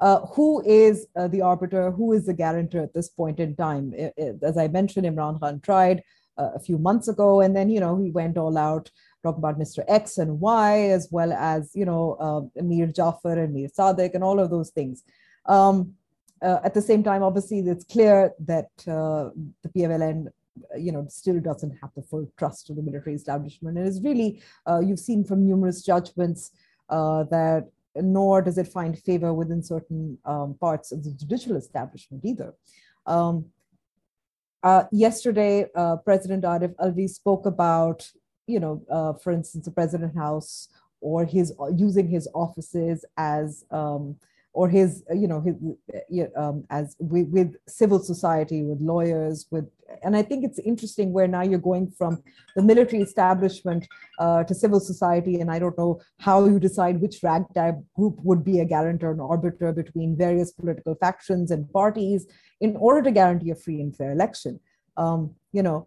[0.01, 1.91] Uh, who is uh, the arbiter?
[1.91, 3.95] Who is the guarantor at this point in time?
[4.43, 6.03] As I mentioned, Imran Khan tried
[6.37, 8.91] a few months ago, and then, you know, he went all out
[9.23, 9.85] talking about Mr.
[9.89, 14.25] X and Y, as well as, you know, uh, Mir Jafar and Mir Sadiq and
[14.25, 15.03] all of those things.
[15.47, 15.95] Um,
[16.43, 19.31] uh, at the same time, obviously, it's clear that uh,
[19.63, 20.29] the PMLN
[20.77, 23.77] you know, still doesn't have the full trust of the military establishment.
[23.77, 26.51] And it's really, uh, you've seen from numerous judgments
[26.89, 32.25] uh, that nor does it find favor within certain um, parts of the judicial establishment
[32.25, 32.55] either.
[33.07, 33.47] Um,
[34.65, 38.11] uh, yesterday, uh, President Arif Alvi spoke about,
[38.47, 40.69] you know, uh, for instance, the President House
[41.03, 44.17] or his using his offices as um,
[44.55, 45.57] or his you know his
[46.37, 49.67] um, as with, with, civil society with lawyers with
[50.03, 52.23] and i think it's interesting where now you're going from
[52.57, 53.87] the military establishment
[54.19, 58.45] uh, to civil society and i don't know how you decide which ragtag group would
[58.45, 62.27] be a guarantor and arbiter between various political factions and parties
[62.61, 64.61] in order to guarantee a free and fair election.
[64.97, 65.87] Um, you know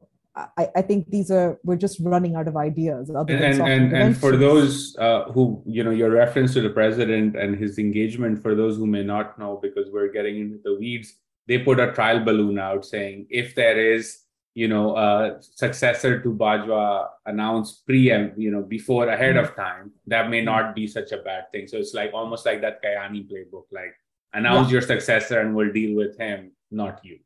[0.58, 3.10] I, I, think these are we're just running out of ideas.
[3.10, 7.58] and and, and for those uh, who you know your reference to the president and
[7.58, 11.16] his engagement, for those who may not know, because we're getting into the weeds,
[11.48, 16.30] they put a trial balloon out saying if there is you know a successor to
[16.34, 19.46] Bajwa announced pre you know before ahead mm-hmm.
[19.46, 21.68] of time, that may not be such a bad thing.
[21.68, 23.96] So it's like almost like that Kayani playbook, like
[24.34, 24.74] announce yeah.
[24.74, 27.20] your successor and we'll deal with him, not you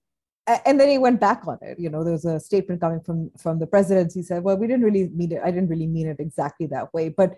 [0.48, 1.80] and then he went back on it.
[1.80, 4.14] You know, there was a statement coming from from the president.
[4.14, 5.42] He said, "Well, we didn't really mean it.
[5.44, 7.38] I didn't really mean it exactly that way." But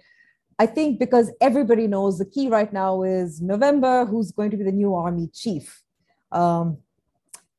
[0.59, 4.63] I think because everybody knows the key right now is November, who's going to be
[4.63, 5.81] the new army chief.
[6.31, 6.77] Um,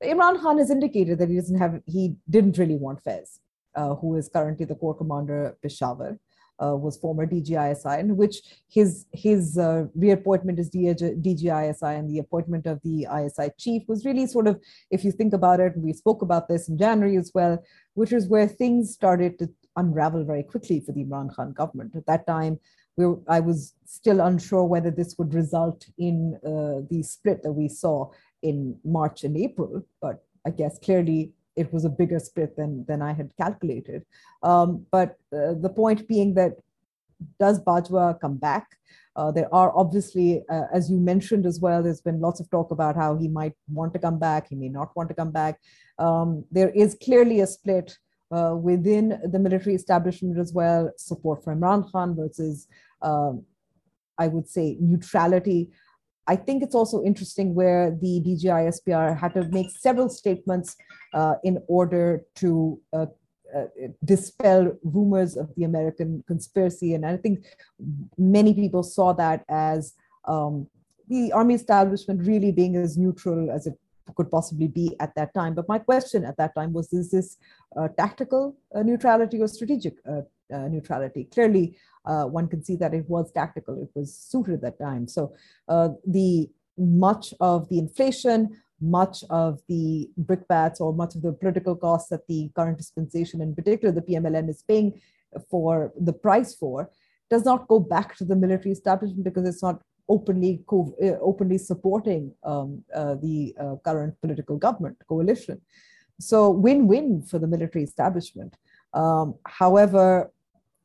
[0.03, 3.39] Imran Khan has indicated that he doesn't have, he didn't really want Faiz,
[3.75, 6.19] uh, who is currently the corps commander Peshawar
[6.63, 12.67] uh, was former DGISI, in which his his uh, reappointment as DGISI and the appointment
[12.67, 16.23] of the ISI chief was really sort of, if you think about it, we spoke
[16.23, 17.63] about this in January as well,
[17.95, 21.97] which is where things started to unravel very quickly for the Imran Khan government.
[21.97, 22.59] At that time,
[22.97, 27.53] we were, I was still unsure whether this would result in uh, the split that
[27.53, 28.11] we saw
[28.43, 33.03] in March and April, but I guess clearly it was a bigger split than than
[33.03, 34.05] I had calculated.
[34.43, 36.53] Um, but uh, the point being that
[37.39, 38.67] does Bajwa come back?
[39.17, 42.73] Uh, there are obviously, uh, as you mentioned as well, there's been lots of talk
[42.73, 45.61] about how he might want to come back, he may not want to come back.
[45.99, 47.97] Um, there is clearly a split
[48.33, 52.67] uh, within the military establishment as well, support for Imran Khan versus,
[53.03, 53.45] um,
[54.19, 55.71] I would say, neutrality.
[56.27, 60.77] I think it's also interesting where the DG ISPR had to make several statements
[61.13, 63.07] uh, in order to uh,
[63.55, 63.67] uh,
[64.05, 66.95] dispel rumors of the American conspiracy.
[66.95, 67.45] And I think
[68.17, 69.95] many people saw that as
[70.27, 70.67] um,
[71.09, 73.75] the army establishment really being as neutral as it
[74.17, 75.55] could possibly be at that time.
[75.55, 77.37] But my question at that time was is this
[77.77, 79.95] uh, tactical uh, neutrality or strategic
[80.53, 81.25] uh, neutrality?
[81.33, 83.81] Clearly, uh, one can see that it was tactical.
[83.81, 85.07] It was suited at that time.
[85.09, 85.35] So
[85.69, 91.77] uh, the much of the inflation, much of the brickbats, or much of the political
[91.77, 95.01] costs that the current dispensation, in particular the PMLN, is paying
[95.51, 96.91] for the price for,
[97.31, 101.59] does not go back to the military establishment because it's not openly co- uh, openly
[101.59, 105.61] supporting um, uh, the uh, current political government coalition.
[106.21, 108.55] So win-win for the military establishment.
[108.95, 110.33] Um, however,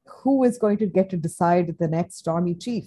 [0.07, 2.85] who is going to get to decide the next army chief?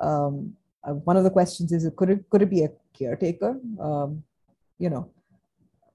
[0.00, 0.54] Um,
[0.84, 3.58] uh, one of the questions is could it could it be a caretaker?
[3.80, 4.24] Um,
[4.78, 5.10] you know,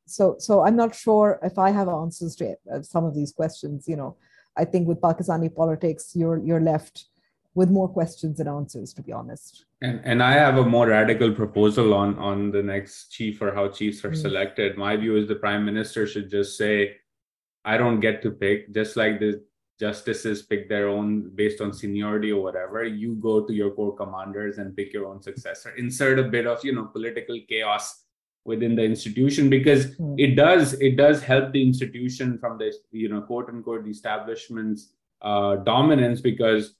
[0.05, 3.87] so so I'm not sure if I have answers to uh, some of these questions.
[3.87, 4.15] You know,
[4.55, 7.05] I think with Pakistani politics, you're you're left
[7.53, 9.65] with more questions than answers, to be honest.
[9.81, 13.67] And and I have a more radical proposal on on the next chief or how
[13.67, 14.21] chiefs are mm.
[14.21, 14.77] selected.
[14.77, 16.95] My view is the prime minister should just say,
[17.67, 19.43] "I don't get to pick," just like the
[19.80, 22.84] justices pick their own based on seniority or whatever.
[22.84, 25.71] You go to your corps commanders and pick your own successor.
[25.77, 28.03] Insert a bit of you know political chaos
[28.47, 30.15] within the institution because mm.
[30.17, 34.93] it does it does help the institution from the you know quote unquote the establishment's
[35.21, 36.75] uh, dominance because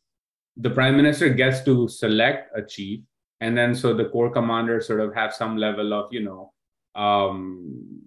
[0.56, 3.02] the prime minister gets to select a chief
[3.42, 6.54] and then so the corps commanders sort of have some level of you know
[6.96, 8.02] um,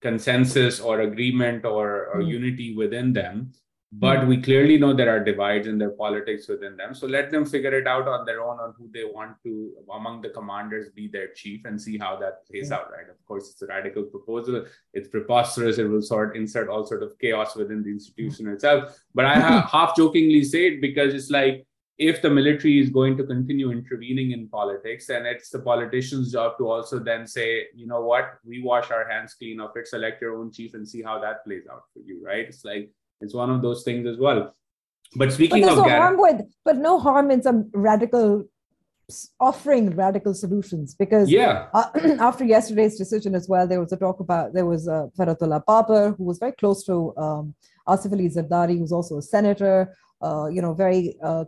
[0.00, 2.28] consensus or agreement or, or mm.
[2.28, 3.52] unity within them
[3.92, 3.98] hmm.
[3.98, 6.94] but we clearly know there are divides in their politics within them.
[6.94, 10.22] So let them figure it out on their own on who they want to among
[10.22, 12.74] the commanders be their chief and see how that plays hmm.
[12.74, 13.10] out right?
[13.10, 14.64] Of course it's a radical proposal.
[14.94, 15.78] It's preposterous.
[15.78, 18.52] It will sort insert all sort of chaos within the institution hmm.
[18.52, 18.96] itself.
[19.14, 21.66] But i ha- half jokingly say it because it's like
[22.08, 26.56] if the military is going to continue intervening in politics and it's the politician's job
[26.58, 30.22] to also then say you know what we wash our hands clean of it select
[30.22, 33.34] your own chief and see how that plays out for you right it's like it's
[33.34, 34.54] one of those things as well.
[35.16, 38.44] But speaking but of no harm with, but no harm in some radical
[39.40, 44.20] offering radical solutions because yeah uh, after yesterday's decision as well there was a talk
[44.20, 47.52] about there was uh, Farhatullah Babar who was very close to um,
[47.88, 51.44] Asif Ali Zardari who's also a senator uh, you know very uh,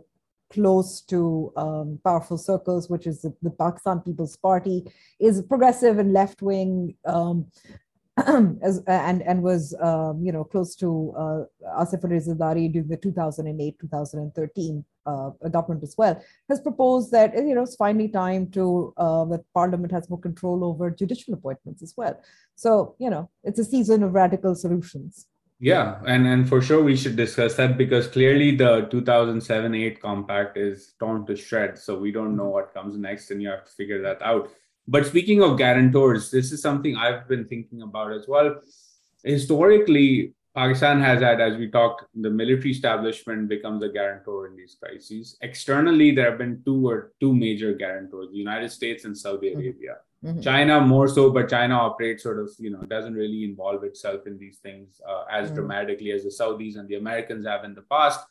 [0.53, 4.83] close to um, powerful circles which is the, the, Pakistan People's Party
[5.19, 7.47] is progressive and left wing um,
[8.61, 11.43] as, and and was um, you know close to uh,
[11.81, 17.63] Asif Ali Zardari during the 2008-2013 uh, government as well, has proposed that you know
[17.63, 22.21] it's finally time to uh, that Parliament has more control over judicial appointments as well.
[22.55, 25.25] So you know it's a season of radical solutions.
[25.63, 30.93] Yeah, and and for sure we should discuss that because clearly the 2007-8 compact is
[30.99, 31.83] torn to shreds.
[31.83, 34.51] So we don't know what comes next, and you have to figure that out.
[34.89, 38.59] But speaking of guarantors, this is something I've been thinking about as well.
[39.23, 44.77] Historically, Pakistan has had, as we talked, the military establishment becomes a guarantor in these
[44.81, 45.35] crises.
[45.41, 49.59] Externally, there have been two or two major guarantors: the United States and Saudi mm-hmm.
[49.59, 49.95] Arabia.
[50.23, 50.41] Mm-hmm.
[50.41, 54.37] China more so, but China operates sort of, you know, doesn't really involve itself in
[54.37, 55.55] these things uh, as mm-hmm.
[55.55, 58.21] dramatically as the Saudis and the Americans have in the past.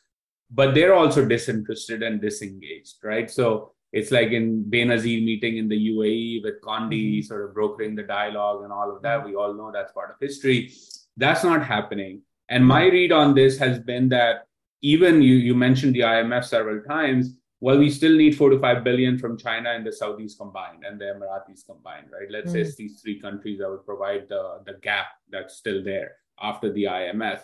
[0.50, 3.30] But they're also disinterested and disengaged, right?
[3.30, 7.26] So it's like in Benazir meeting in the UAE with Condi mm-hmm.
[7.26, 9.20] sort of brokering the dialogue and all of that.
[9.20, 9.28] Mm-hmm.
[9.28, 10.72] We all know that's part of history.
[11.16, 12.22] That's not happening.
[12.48, 14.46] And my read on this has been that
[14.82, 17.36] even you, you mentioned the IMF several times.
[17.60, 21.00] Well, we still need four to five billion from China and the Saudis combined and
[21.00, 22.28] the Emiratis combined, right?
[22.28, 22.54] Let's mm-hmm.
[22.54, 26.72] say it's these three countries that would provide the, the gap that's still there after
[26.72, 27.42] the IMF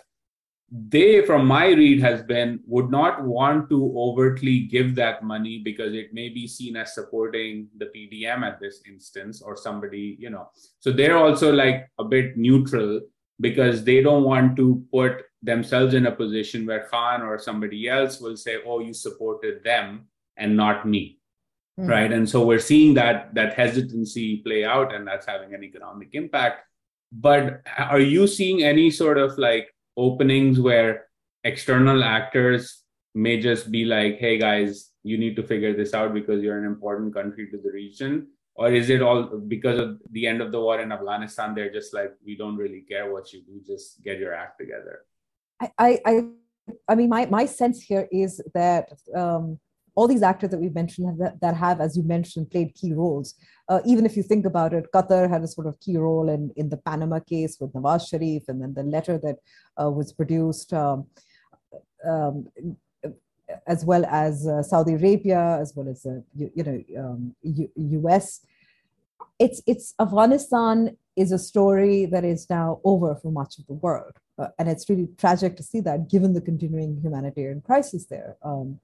[0.71, 5.93] they from my read has been would not want to overtly give that money because
[5.93, 10.47] it may be seen as supporting the pdm at this instance or somebody you know
[10.79, 13.01] so they're also like a bit neutral
[13.39, 18.19] because they don't want to put themselves in a position where khan or somebody else
[18.19, 21.19] will say oh you supported them and not me
[21.79, 21.89] mm-hmm.
[21.89, 26.09] right and so we're seeing that that hesitancy play out and that's having an economic
[26.13, 26.65] impact
[27.11, 31.07] but are you seeing any sort of like openings where
[31.43, 32.83] external actors
[33.15, 36.65] may just be like, hey guys, you need to figure this out because you're an
[36.65, 38.27] important country to the region?
[38.59, 39.23] Or is it all
[39.55, 41.55] because of the end of the war in Afghanistan?
[41.55, 44.95] They're just like, we don't really care what you do, just get your act together.
[45.61, 46.13] I, I,
[46.89, 49.59] I mean, my, my sense here is that um,
[49.95, 53.35] all these actors that we've mentioned that, that have, as you mentioned, played key roles.
[53.69, 56.51] Uh, even if you think about it, Qatar had a sort of key role in,
[56.57, 59.37] in the Panama case with Nawaz Sharif, and then the letter that
[59.81, 61.07] uh, was produced, um,
[62.05, 62.47] um,
[63.67, 67.71] as well as uh, Saudi Arabia, as well as uh, you, you, know um, U-
[67.75, 68.41] U.S.
[69.37, 74.13] It's it's Afghanistan is a story that is now over for much of the world,
[74.37, 78.37] uh, and it's really tragic to see that, given the continuing humanitarian crisis there.
[78.43, 78.79] Um,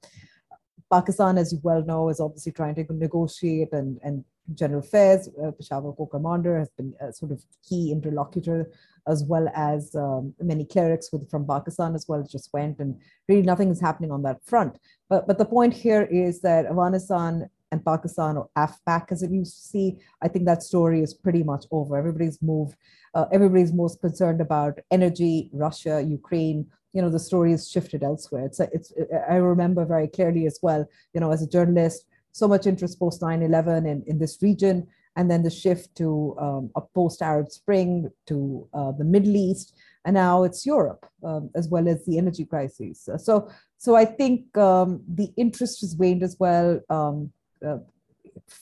[0.91, 5.51] Pakistan, as you well know, is obviously trying to negotiate and, and General Faiz, uh,
[5.51, 8.71] Peshawar corps commander, has been a sort of key interlocutor,
[9.07, 13.41] as well as um, many clerics with, from Pakistan as well just went, and really
[13.41, 14.77] nothing is happening on that front.
[15.09, 19.55] But but the point here is that Afghanistan and Pakistan or AFPAK as it used
[19.55, 21.97] to see, I think that story is pretty much over.
[21.97, 22.77] Everybody's moved.
[23.13, 26.67] Uh, everybody's most concerned about energy, Russia, Ukraine.
[26.93, 28.45] You know, the story has shifted elsewhere.
[28.45, 28.93] It's, it's,
[29.29, 32.05] I remember very clearly as well, you know, as a journalist,
[32.35, 36.69] so much interest post 9-11 in, in this region and then the shift to um,
[36.75, 39.73] a post-arab spring to uh, the middle east
[40.03, 43.07] and now it's europe um, as well as the energy crisis.
[43.17, 46.81] So so i think um, the interest has waned as well.
[46.89, 47.31] Um,
[47.65, 47.77] uh,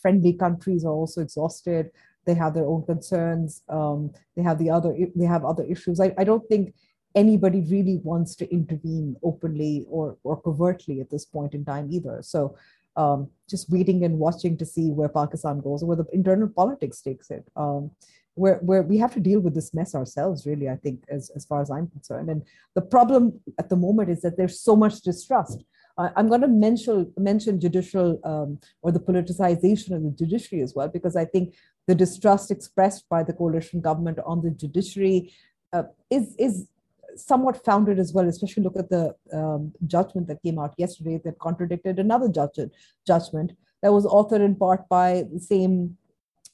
[0.02, 1.90] friendly countries are also exhausted.
[2.26, 3.64] They have their own concerns.
[3.70, 6.00] Um, they have the other they have other issues.
[6.00, 6.76] I, I don't think
[7.16, 12.20] anybody really wants to intervene openly or, or covertly at this point in time either.
[12.22, 12.56] So
[12.96, 17.02] um, just waiting and watching to see where Pakistan goes or where the internal politics
[17.02, 17.48] takes it.
[17.56, 17.92] Um,
[18.36, 21.46] where, where we have to deal with this mess ourselves, really, I think, as, as
[21.46, 22.30] far as I'm concerned.
[22.30, 22.42] And
[22.74, 25.64] the problem at the moment is that there's so much distrust.
[25.98, 30.74] Uh, I'm going to mention, mention judicial um, or the politicization of the judiciary as
[30.76, 31.54] well, because I think
[31.86, 35.32] the distrust expressed by the coalition government on the judiciary
[35.72, 36.68] uh, is, is
[37.16, 41.40] somewhat founded as well, especially look at the um, judgment that came out yesterday that
[41.40, 42.60] contradicted another judge,
[43.06, 45.98] judgment that was authored in part by the same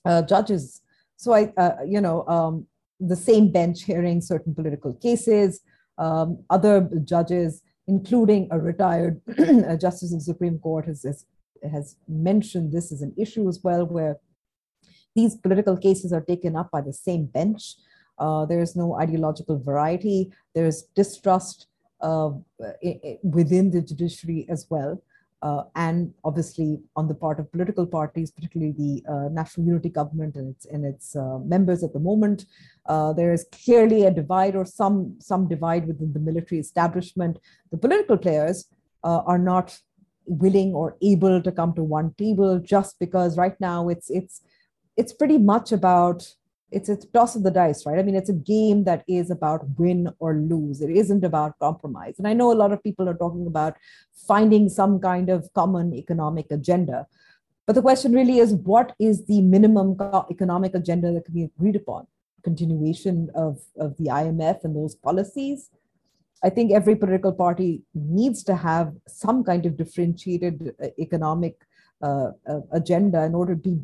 [0.05, 0.82] uh, judges.
[1.18, 2.68] So I, uh, you know, um,
[2.99, 5.62] the same bench hearing certain political cases,
[5.97, 9.22] um, other judges, including a retired
[9.80, 11.26] justice of the Supreme Court, has, has,
[11.72, 14.18] has mentioned this as an issue as well, where
[15.16, 17.76] these political cases are taken up by the same bench.
[18.20, 20.32] Uh, there is no ideological variety.
[20.53, 21.67] There is distrust
[22.01, 22.32] uh,
[23.24, 25.01] within the judiciary as well.
[25.41, 30.36] Uh, and obviously on the part of political parties, particularly the uh, National Unity Government
[30.36, 32.45] and its, and its uh, members at the moment,
[32.88, 37.39] uh, there is clearly a divide or some, some divide within the military establishment.
[37.72, 38.65] The political players
[39.01, 39.80] are not
[40.26, 44.41] willing or able to come to one table just because right now it's, it's,
[44.97, 46.28] it's pretty much about
[46.72, 47.99] it's a toss of the dice, right?
[47.99, 50.82] I mean, it's a game that is about win or lose.
[50.82, 52.15] It isn't about compromise.
[52.17, 53.76] And I know a lot of people are talking about
[54.28, 57.07] finding some kind of common economic agenda.
[57.65, 59.97] But the question really is what is the minimum
[60.32, 62.07] economic agenda that can be agreed upon?
[62.43, 65.70] Continuation of, of the IMF and those policies?
[66.43, 71.55] I think every political party needs to have some kind of differentiated uh, economic
[72.01, 73.80] uh, uh, agenda in order to be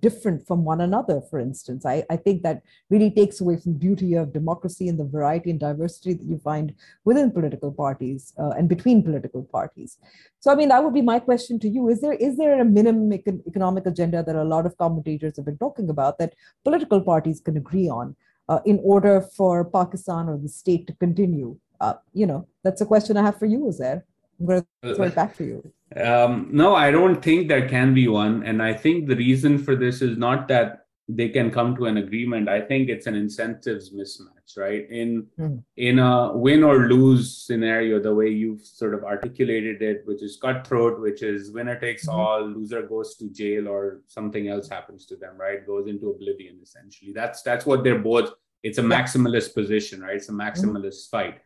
[0.00, 1.84] different from one another, for instance.
[1.84, 5.60] I, I think that really takes away from beauty of democracy and the variety and
[5.60, 6.74] diversity that you find
[7.04, 9.98] within political parties uh, and between political parties.
[10.40, 11.88] So, I mean, that would be my question to you.
[11.88, 15.44] Is there is there a minimum econ- economic agenda that a lot of commentators have
[15.44, 18.16] been talking about that political parties can agree on
[18.48, 21.56] uh, in order for Pakistan or the state to continue?
[21.80, 24.02] Uh, you know, that's a question I have for you, Uzair.
[24.40, 25.72] I'm going to throw it back to you.
[25.96, 28.42] Um, no, I don't think there can be one.
[28.44, 31.98] And I think the reason for this is not that they can come to an
[31.98, 32.48] agreement.
[32.48, 34.90] I think it's an incentives mismatch, right?
[34.90, 35.62] In mm.
[35.76, 40.38] in a win or lose scenario, the way you've sort of articulated it, which is
[40.40, 42.18] cutthroat, which is winner takes mm-hmm.
[42.18, 45.66] all, loser goes to jail or something else happens to them, right?
[45.66, 47.12] Goes into oblivion essentially.
[47.12, 48.32] That's that's what they're both.
[48.62, 50.16] It's a maximalist position, right?
[50.16, 50.40] It's a mm-hmm.
[50.40, 51.10] maximalist mm.
[51.10, 51.40] fight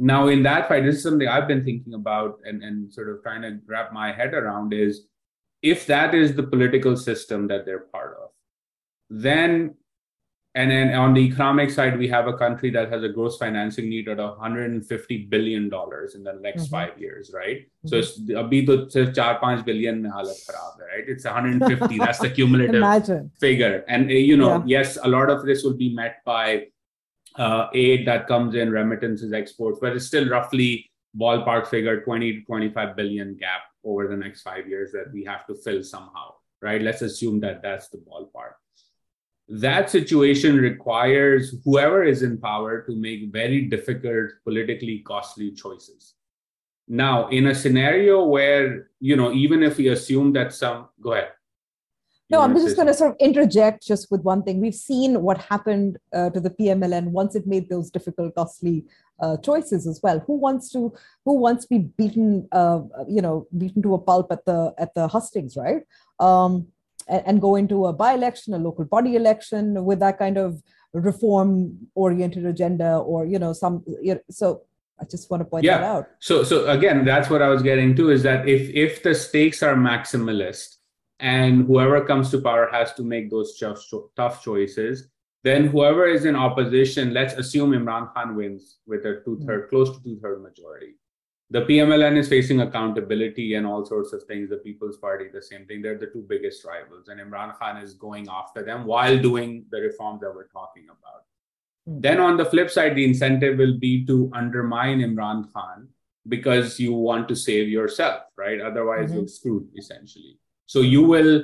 [0.00, 3.22] now in that fight this is something i've been thinking about and, and sort of
[3.22, 5.06] trying to wrap my head around is
[5.62, 8.30] if that is the political system that they're part of
[9.10, 9.74] then
[10.54, 13.88] and then on the economic side we have a country that has a gross financing
[13.90, 16.72] need of 150 billion dollars in the next mm-hmm.
[16.72, 17.88] five years right mm-hmm.
[17.88, 22.20] so it's abhi to sirf 4 billion mein halat kharab hai, right it's 150 that's
[22.26, 23.30] the cumulative Imagine.
[23.38, 24.76] figure and you know yeah.
[24.78, 26.44] yes a lot of this will be met by
[27.40, 32.40] uh, aid that comes in, remittances, exports, but it's still roughly ballpark figure 20 to
[32.42, 36.82] 25 billion gap over the next five years that we have to fill somehow, right?
[36.82, 38.60] Let's assume that that's the ballpark.
[39.48, 46.14] That situation requires whoever is in power to make very difficult, politically costly choices.
[46.88, 51.30] Now, in a scenario where, you know, even if we assume that some, go ahead.
[52.30, 54.60] No, I'm just going to sort of interject just with one thing.
[54.60, 58.84] We've seen what happened uh, to the PMLN once it made those difficult, costly
[59.20, 60.20] uh, choices as well.
[60.20, 64.30] Who wants to who wants to be beaten, uh, you know, beaten to a pulp
[64.30, 65.82] at the at the hustings, right?
[66.20, 66.68] Um,
[67.08, 70.62] and, and go into a by-election, a local body election with that kind of
[70.92, 73.82] reform-oriented agenda, or you know, some.
[74.00, 74.62] You know, so
[75.00, 75.78] I just want to point yeah.
[75.78, 76.08] that out.
[76.20, 79.64] So, so again, that's what I was getting to is that if if the stakes
[79.64, 80.76] are maximalist
[81.20, 83.82] and whoever comes to power has to make those tough,
[84.16, 85.08] tough choices.
[85.42, 89.68] Then whoever is in opposition, let's assume Imran Khan wins with a two-third, mm-hmm.
[89.70, 90.94] close to two-third majority.
[91.50, 94.48] the PMLN is facing accountability and all sorts of things.
[94.48, 95.82] The People's Party, the same thing.
[95.82, 99.80] They're the two biggest rivals, and Imran Khan is going after them while doing the
[99.80, 101.24] reforms that we're talking about.
[101.88, 102.00] Mm-hmm.
[102.00, 105.88] Then, on the flip side, the incentive will be to undermine Imran Khan
[106.28, 108.60] because you want to save yourself, right?
[108.60, 109.18] Otherwise, mm-hmm.
[109.18, 110.38] you're screwed essentially.
[110.70, 111.42] So you will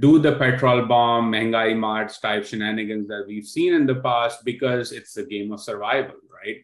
[0.00, 4.92] do the petrol bomb, Mehngai March type shenanigans that we've seen in the past because
[4.92, 6.56] it's a game of survival, right?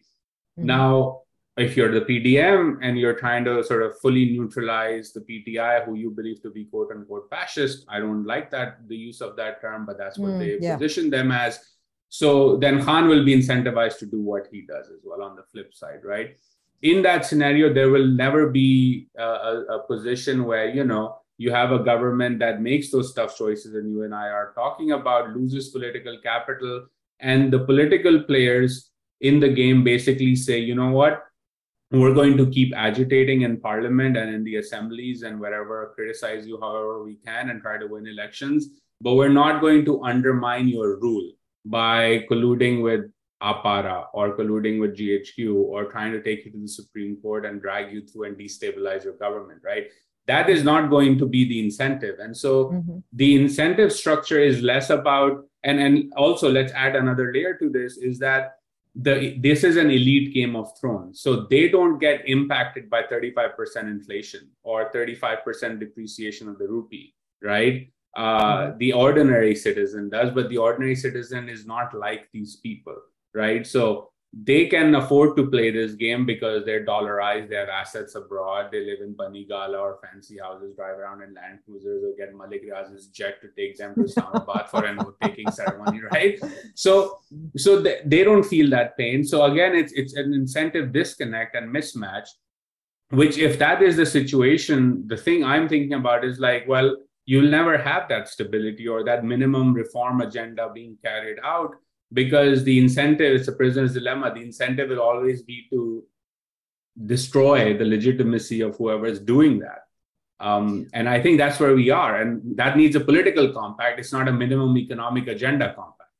[0.59, 0.67] Mm-hmm.
[0.67, 1.21] Now,
[1.57, 5.95] if you're the PDM and you're trying to sort of fully neutralize the PTI, who
[5.95, 9.59] you believe to be quote unquote fascist, I don't like that the use of that
[9.59, 10.75] term, but that's what mm, they yeah.
[10.75, 11.59] position them as.
[12.09, 15.45] So then Khan will be incentivized to do what he does as well on the
[15.51, 16.37] flip side, right?
[16.83, 21.51] In that scenario, there will never be a, a, a position where, you know, you
[21.51, 25.35] have a government that makes those tough choices, and you and I are talking about
[25.35, 26.87] loses political capital,
[27.19, 31.23] and the political players in the game basically say, you know what,
[31.93, 36.59] we're going to keep agitating in parliament and in the assemblies and wherever criticize you
[36.59, 38.69] however we can and try to win elections
[38.99, 41.31] but we're not going to undermine your rule
[41.65, 43.01] by colluding with
[43.43, 47.61] Aabpara or colluding with ghq or trying to take you to the supreme court and
[47.61, 49.87] drag you through and destabilize your government right
[50.27, 52.99] that is not going to be the incentive and so mm-hmm.
[53.13, 57.97] the incentive structure is less about and and also let's add another layer to this
[57.97, 58.57] is that
[58.95, 63.55] the this is an elite game of thrones so they don't get impacted by 35%
[63.83, 68.77] inflation or 35% depreciation of the rupee right uh, mm-hmm.
[68.77, 72.95] the ordinary citizen does but the ordinary citizen is not like these people
[73.33, 78.15] right so they can afford to play this game because they're dollarized, they have assets
[78.15, 82.35] abroad, they live in Banigala or fancy houses, drive around in Land Cruisers, or get
[82.35, 86.39] Malik Riaz's jet to take them to Islamabad for an oath-taking ceremony, right?
[86.73, 87.19] So,
[87.55, 89.23] so they, they don't feel that pain.
[89.23, 92.27] So again, it's it's an incentive disconnect and mismatch.
[93.11, 97.51] Which, if that is the situation, the thing I'm thinking about is like, well, you'll
[97.51, 101.75] never have that stability or that minimum reform agenda being carried out
[102.13, 104.33] because the incentive it's a prisoner's dilemma.
[104.33, 106.03] The incentive will always be to
[107.05, 109.79] destroy the legitimacy of whoever is doing that.
[110.39, 112.21] Um, and i think that's where we are.
[112.21, 113.99] And that needs a political compact.
[113.99, 116.11] It's not a minimum economic agenda compact.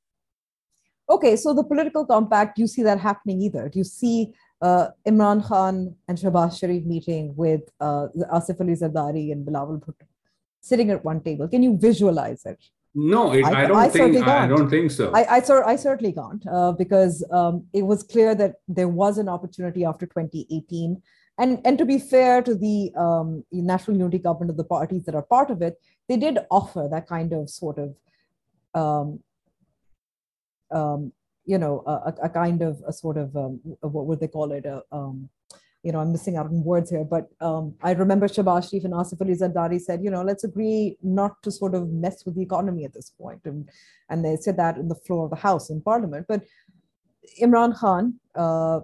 [1.10, 3.70] Okay so the political compact you see that happening either.
[3.70, 9.32] Do you see uh, Imran Khan and Shehbaz Sharif meeting with uh, Asif Ali Zardari
[9.34, 10.06] and Bilawal Bhutto
[10.62, 11.48] sitting at one table.
[11.48, 12.58] Can you visualize it?
[12.96, 15.12] No, it, I, I, don't I think I don't think so.
[15.14, 19.28] I, I, I certainly can't uh, because um, it was clear that there was an
[19.28, 21.02] opportunity after 2018.
[21.40, 25.16] And, and to be fair to the um, national unity government of the parties that
[25.16, 27.96] are part of it, they did offer that kind of sort of,
[28.76, 29.20] um,
[30.70, 31.12] um,
[31.46, 34.66] you know, a, a, kind of a sort of um, what would they call it?
[34.66, 35.30] A, um,
[35.84, 38.94] you know, I'm missing out on words here, but um, I remember Shehbaz Sharif and
[38.94, 42.42] Asif Ali Zardari said, you know, let's agree not to sort of mess with the
[42.42, 43.42] economy at this point.
[43.44, 43.70] And,
[44.10, 46.26] and they said that in the floor of the House in Parliament.
[46.30, 46.44] But
[47.42, 48.80] Imran Khan, uh,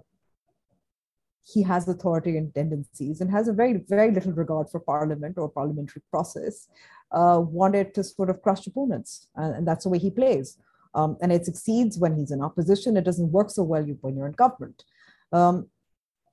[1.42, 6.02] he has authoritarian tendencies and has a very, very little regard for Parliament or parliamentary
[6.12, 6.68] process,
[7.14, 9.30] uh, wanted to sort of crush opponents.
[9.36, 10.58] And, and that's the way he plays.
[10.94, 12.98] Um, and it succeeds when he's in opposition.
[12.98, 14.84] It doesn't work so well when you're in government.
[15.32, 15.70] Um,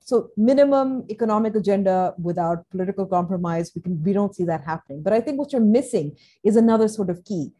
[0.07, 5.03] so minimum economic agenda without political compromise, we can we don't see that happening.
[5.03, 7.51] But I think what you're missing is another sort of key.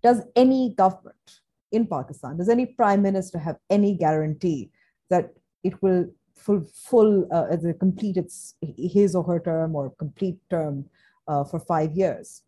[0.00, 1.40] Does any government
[1.72, 4.70] in Pakistan, does any prime minister have any guarantee
[5.10, 5.32] that
[5.64, 7.46] it will full full uh,
[7.80, 8.54] complete its
[8.96, 10.84] his or her term or complete term
[11.26, 12.42] uh, for five years?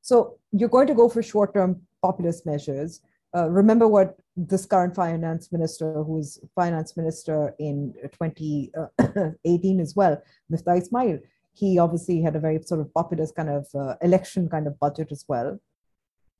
[0.00, 3.02] So you're going to go for short-term populist measures.
[3.34, 10.22] Uh, remember what this current finance minister, who is finance minister in 2018 as well,
[10.50, 11.18] Miftah Ismail,
[11.54, 15.08] he obviously had a very sort of populist kind of uh, election kind of budget
[15.12, 15.58] as well.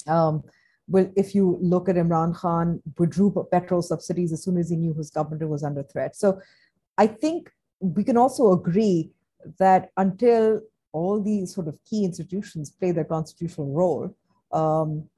[0.07, 0.43] Um,
[0.89, 4.95] well, if you look at Imran Khan, withdrew petrol subsidies as soon as he knew
[4.95, 6.17] his government was under threat.
[6.17, 6.41] So
[6.99, 9.11] I think we can also agree
[9.59, 10.61] that until
[10.93, 14.15] all these sort of key institutions play their constitutional role,
[14.53, 15.09] um,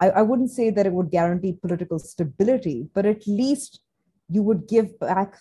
[0.00, 3.80] I, I wouldn't say that it would guarantee political stability, but at least
[4.28, 5.36] you would give back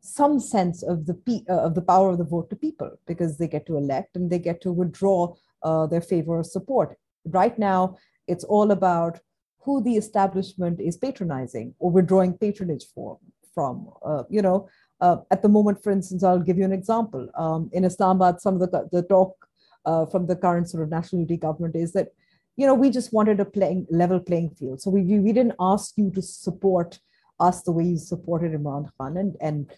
[0.00, 3.46] some sense of the uh, of the power of the vote to people because they
[3.46, 6.96] get to elect and they get to withdraw uh, their favor or support.
[7.26, 7.96] Right now,
[8.26, 9.20] it's all about
[9.58, 13.18] who the establishment is patronizing or withdrawing patronage for
[13.54, 13.90] from.
[14.02, 14.68] Uh, you know,
[15.02, 17.28] uh, at the moment, for instance, I'll give you an example.
[17.34, 19.36] Um, in Islamabad, some of the the talk
[19.84, 22.08] uh, from the current sort of national unity government is that
[22.56, 24.80] you know, we just wanted a playing level playing field.
[24.80, 26.98] So we, we didn't ask you to support
[27.38, 29.16] us the way you supported Imran Khan.
[29.16, 29.70] And, and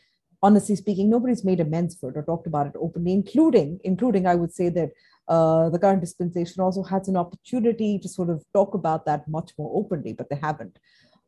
[0.43, 4.35] honestly speaking, nobody's made amends for it or talked about it openly, including, including, I
[4.35, 4.91] would say that
[5.29, 9.53] uh, the current dispensation also has an opportunity to sort of talk about that much
[9.57, 10.79] more openly, but they haven't.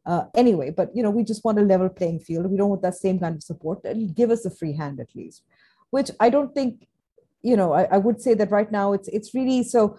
[0.05, 2.47] Uh, anyway, but you know, we just want a level playing field.
[2.47, 3.81] We don't want that same kind of support.
[3.85, 5.45] It'll give us a free hand at least,
[5.91, 6.87] which I don't think,
[7.43, 9.97] you know, I, I would say that right now it's it's really so.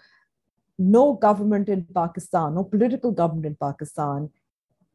[0.77, 4.29] No government in Pakistan, no political government in Pakistan,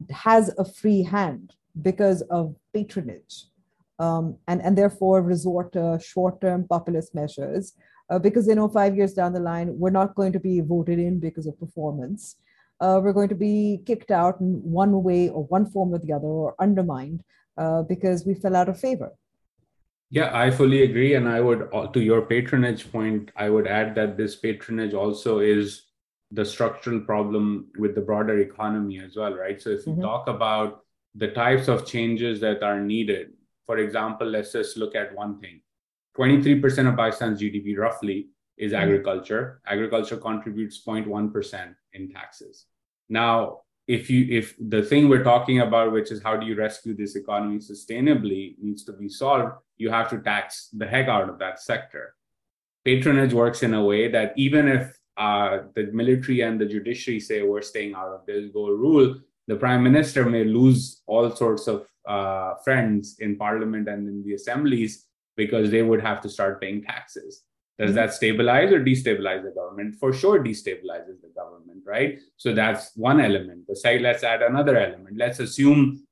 [0.09, 3.45] has a free hand because of patronage,
[3.99, 7.73] um, and and therefore resort to short-term populist measures
[8.09, 10.99] uh, because they know five years down the line we're not going to be voted
[10.99, 12.35] in because of performance
[12.81, 16.11] uh, we're going to be kicked out in one way or one form or the
[16.11, 17.23] other or undermined
[17.57, 19.11] uh, because we fell out of favor.
[20.11, 21.15] Yeah, I fully agree.
[21.15, 25.39] And I would, uh, to your patronage point, I would add that this patronage also
[25.39, 25.83] is
[26.31, 29.61] the structural problem with the broader economy as well, right?
[29.61, 30.01] So if you mm-hmm.
[30.01, 30.83] talk about
[31.15, 33.31] the types of changes that are needed,
[33.65, 35.61] for example, let's just look at one thing
[36.17, 38.83] 23% of Pakistan's GDP roughly is mm-hmm.
[38.83, 39.61] agriculture.
[39.65, 42.65] Agriculture contributes 0.1% in taxes.
[43.07, 46.95] Now, if you if the thing we're talking about, which is how do you rescue
[46.95, 51.37] this economy sustainably, needs to be solved, you have to tax the heck out of
[51.39, 52.15] that sector.
[52.85, 57.41] Patronage works in a way that even if uh, the military and the judiciary say
[57.41, 61.85] we're staying out of this go rule, the prime minister may lose all sorts of
[62.07, 66.81] uh, friends in parliament and in the assemblies because they would have to start paying
[66.81, 67.43] taxes.
[67.81, 67.95] Does mm-hmm.
[67.95, 69.95] that stabilize or destabilize the government?
[69.99, 72.19] For sure, destabilizes the government, right?
[72.37, 73.65] So that's one element.
[73.67, 75.17] The side, let's add another element.
[75.17, 76.05] Let's assume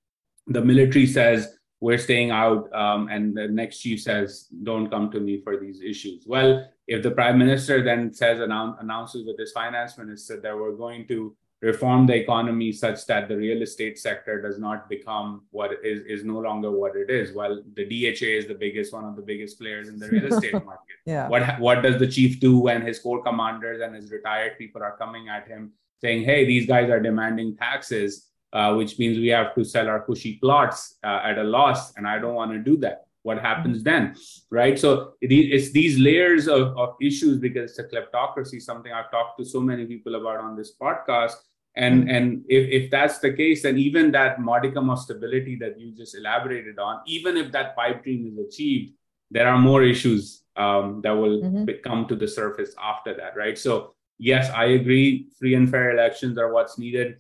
[0.48, 5.20] the military says we're staying out, um, and the next chief says, "Don't come to
[5.20, 9.96] me for these issues." Well, if the prime minister then says announces with his finance
[9.96, 14.58] minister that we're going to reform the economy such that the real estate sector does
[14.58, 17.34] not become what is is no longer what it is.
[17.34, 20.54] While the dha is the biggest one of the biggest players in the real estate
[20.54, 20.98] market.
[21.06, 21.28] Yeah.
[21.28, 24.96] what what does the chief do when his corps commanders and his retired people are
[24.98, 29.54] coming at him saying hey these guys are demanding taxes uh, which means we have
[29.54, 32.78] to sell our cushy plots uh, at a loss and i don't want to do
[32.78, 33.06] that.
[33.24, 34.16] What happens then
[34.50, 34.80] right?
[34.80, 39.46] So it's these layers of, of issues because it's a kleptocracy something i've talked to
[39.46, 41.36] so many people about on this podcast
[41.76, 42.16] and mm-hmm.
[42.16, 46.16] and if, if that's the case then even that modicum of stability that you just
[46.16, 48.94] elaborated on even if that pipe dream is achieved
[49.32, 51.70] there are more issues um, that will mm-hmm.
[51.84, 56.38] come to the surface after that right so yes i agree free and fair elections
[56.38, 57.18] are what's needed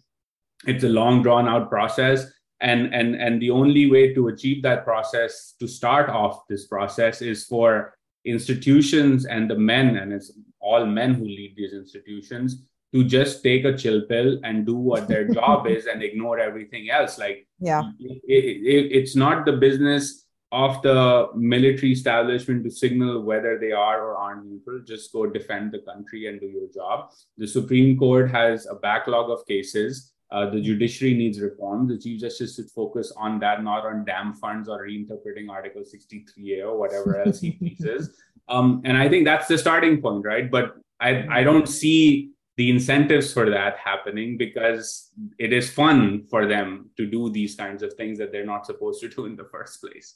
[0.65, 2.25] it's a long drawn out process
[2.61, 7.21] and and and the only way to achieve that process to start off this process
[7.21, 7.93] is for
[8.25, 12.63] institutions and the men and it's all men who lead these institutions
[12.93, 16.89] to just take a chill pill and do what their job is and ignore everything
[16.89, 23.21] else like yeah it, it, it's not the business of the military establishment to signal
[23.21, 27.09] whether they are or aren't neutral just go defend the country and do your job
[27.37, 31.87] the supreme court has a backlog of cases uh, the judiciary needs reform.
[31.87, 36.65] The chief justice should focus on that, not on dam funds or reinterpreting Article 63A
[36.65, 38.15] or whatever else he pleases.
[38.47, 40.49] Um, and I think that's the starting point, right?
[40.49, 46.45] But I, I don't see the incentives for that happening because it is fun for
[46.45, 49.45] them to do these kinds of things that they're not supposed to do in the
[49.45, 50.15] first place.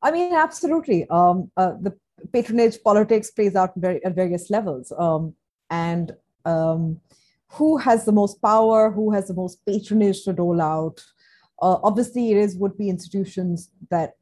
[0.00, 1.00] I mean, absolutely.
[1.10, 1.98] Um, uh, the
[2.32, 4.92] patronage politics plays out very, at various levels.
[4.96, 5.34] Um,
[5.68, 6.12] and
[6.44, 7.00] um,
[7.48, 11.02] who has the most power, who has the most patronage to dole out?
[11.60, 14.12] Uh, obviously, it is would be institutions that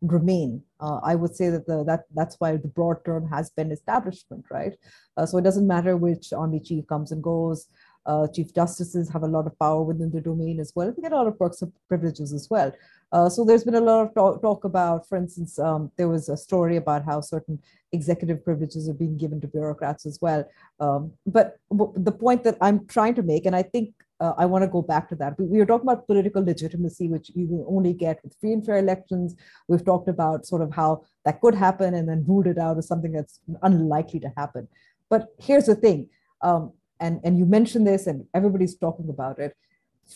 [0.00, 0.62] remain.
[0.84, 4.44] Uh, I would say that the, that that's why the broad term has been establishment,
[4.50, 4.74] right?
[5.16, 7.68] Uh, so it doesn't matter which army chief comes and goes.
[8.06, 10.92] Uh, chief justices have a lot of power within the domain as well.
[10.92, 12.70] They get a lot of perks and privileges as well.
[13.12, 16.28] Uh, so there's been a lot of talk, talk about, for instance, um, there was
[16.28, 17.58] a story about how certain
[17.92, 20.44] executive privileges are being given to bureaucrats as well.
[20.80, 24.62] Um, but the point that I'm trying to make, and I think uh, I want
[24.62, 25.38] to go back to that.
[25.38, 28.64] We, we, were talking about political legitimacy, which you will only get with free and
[28.64, 29.34] fair elections.
[29.68, 32.86] We've talked about sort of how that could happen and then ruled it out as
[32.86, 34.68] something that's unlikely to happen.
[35.10, 36.08] But here's the thing,
[36.42, 39.56] um, and, and you mentioned this, and everybody's talking about it.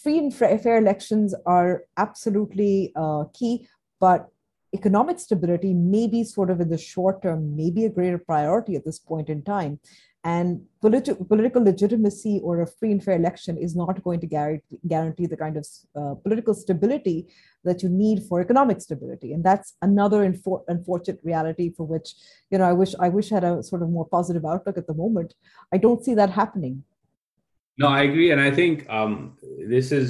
[0.03, 3.68] Free and fair elections are absolutely uh, key,
[4.01, 4.28] but
[4.74, 8.84] economic stability may be sort of in the short term, maybe a greater priority at
[8.84, 9.80] this point in time.
[10.29, 10.49] And
[10.85, 15.26] politi- political legitimacy or a free and fair election is not going to guarantee, guarantee
[15.33, 15.64] the kind of
[15.99, 17.18] uh, political stability
[17.64, 19.33] that you need for economic stability.
[19.35, 22.09] And that's another infor- unfortunate reality for which,
[22.51, 24.99] you know, I wish I wish had a sort of more positive outlook at the
[25.05, 25.31] moment.
[25.74, 26.76] I don't see that happening.
[27.83, 29.12] No, I agree, and I think um,
[29.74, 30.09] this is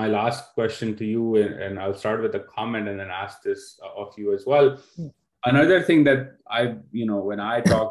[0.00, 3.62] my last question to you, and, I'll start with a comment and then ask this
[4.02, 4.66] of you as well.
[5.00, 5.10] Mm.
[5.52, 6.20] Another thing that
[6.58, 6.62] I,
[6.98, 7.88] you know, when I talk,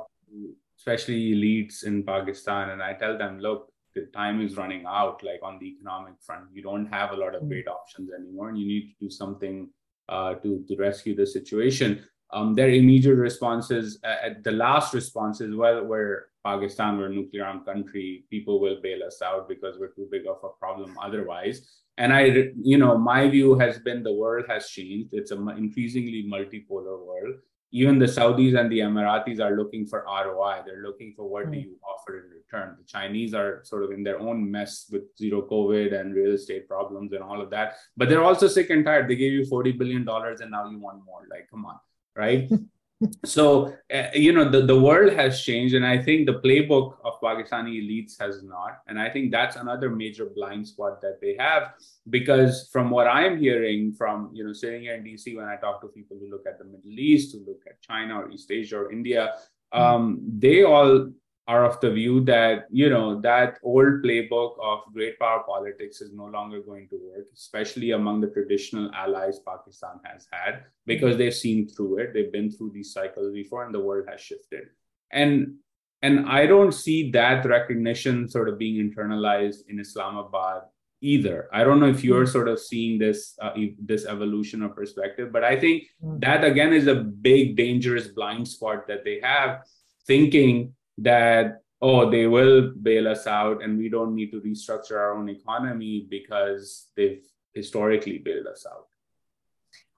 [0.88, 5.22] especially elites in Pakistan, and I tell them, look, the time is running out.
[5.24, 7.50] Like on the economic front, you don't have a lot of hmm.
[7.50, 9.70] great options anymore, and you need to do something
[10.10, 12.04] uh, to to rescue the situation.
[12.32, 17.66] Um, their immediate responses, uh, the last responses, well, were Pakistan, we're a nuclear armed
[17.66, 21.84] country, people will bail us out because we're too big of a problem otherwise.
[21.98, 25.14] And I, you know, my view has been the world has changed.
[25.14, 27.36] It's an increasingly multipolar world.
[27.80, 30.64] Even the Saudis and the Emiratis are looking for ROI.
[30.66, 31.54] They're looking for what mm.
[31.54, 31.66] do hmm.
[31.66, 32.76] you offer in return.
[32.80, 36.68] The Chinese are sort of in their own mess with zero COVID and real estate
[36.68, 37.76] problems and all of that.
[37.96, 39.10] But they're also sick and tired.
[39.10, 41.28] They gave you $40 billion and now you want more.
[41.30, 41.80] Like, come on,
[42.16, 42.50] right?
[43.26, 47.28] so uh, you know the, the world has changed and i think the playbook of
[47.28, 48.80] pakistani elites has not.
[48.88, 51.74] And i think that's another major blind spot that they have
[52.10, 55.82] because from what i'm hearing from you know sitting here in dc when i talk
[55.82, 58.78] to people who look at the middle east who look at china or east asia
[58.78, 59.34] or india
[59.74, 61.12] um, they all
[61.48, 66.14] are of the view that you know that old playbook of great power politics is
[66.14, 71.36] no longer going to work especially among the traditional allies pakistan has had because they've
[71.36, 72.14] seen through it.
[72.14, 74.70] They've been through these cycles before and the world has shifted.
[75.12, 75.56] And
[76.02, 80.62] and i don't see that recognition sort of being internalized in islamabad
[81.02, 81.48] either.
[81.54, 85.44] I don't know if you're sort of seeing this uh, this evolution of perspective but
[85.44, 86.20] i think mm.
[86.22, 89.62] that again is a big dangerous blind spot that they have
[90.06, 95.16] thinking that oh they will bail us out and we don't need to restructure our
[95.16, 97.24] own economy because they've
[97.54, 98.88] historically bailed us out.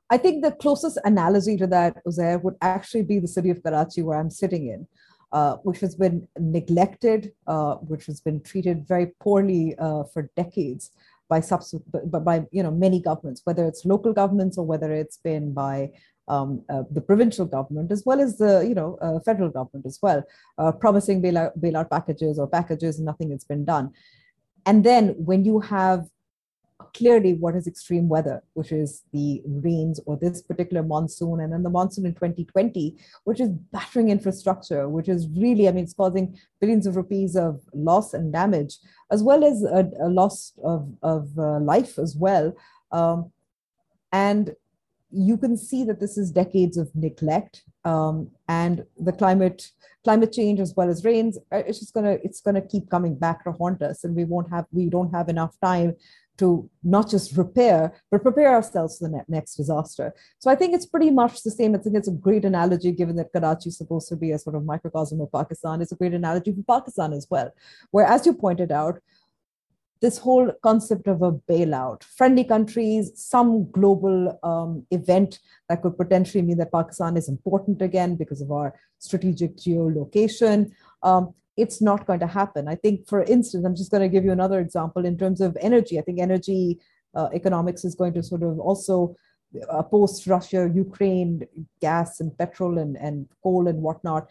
[0.10, 4.02] I think the closest analogy to that Uzair, would actually be the city of karachi
[4.02, 4.88] where i'm sitting in
[5.32, 10.91] uh, which has been neglected uh, which has been treated very poorly uh, for decades
[11.27, 15.17] by subsequent, by, by you know many governments, whether it's local governments or whether it's
[15.17, 15.91] been by
[16.27, 19.99] um, uh, the provincial government as well as the you know uh, federal government as
[20.01, 20.23] well,
[20.80, 23.91] promising bailout, bailout packages or packages, and nothing has been done.
[24.65, 26.07] And then when you have
[26.93, 31.63] clearly what is extreme weather, which is the rains or this particular monsoon, and then
[31.63, 36.38] the monsoon in 2020, which is battering infrastructure, which is really, I mean, it's causing
[36.59, 38.77] billions of rupees of loss and damage,
[39.11, 42.53] as well as a, a loss of, of uh, life as well.
[42.91, 43.32] Um,
[44.11, 44.55] and
[45.11, 49.71] you can see that this is decades of neglect um, and the climate
[50.03, 53.43] climate change as well as rains uh, it's just gonna it's gonna keep coming back
[53.43, 55.95] to haunt us and we won't have we don't have enough time
[56.39, 60.85] to not just repair but prepare ourselves for the next disaster so i think it's
[60.85, 64.07] pretty much the same i think it's a great analogy given that karachi is supposed
[64.09, 67.27] to be a sort of microcosm of pakistan it's a great analogy for pakistan as
[67.29, 67.53] well
[67.91, 68.99] where as you pointed out
[70.01, 76.41] this whole concept of a bailout, friendly countries, some global um, event that could potentially
[76.41, 80.71] mean that Pakistan is important again because of our strategic geolocation.
[81.03, 82.68] Um, it's not going to happen.
[82.68, 85.57] I think, for instance, I'm just going to give you another example in terms of
[85.62, 85.99] energy.
[85.99, 86.80] I think energy
[87.16, 89.16] uh, economics is going to sort of also
[89.70, 91.47] uh, post Russia, Ukraine,
[91.82, 94.28] gas and petrol and, and coal and whatnot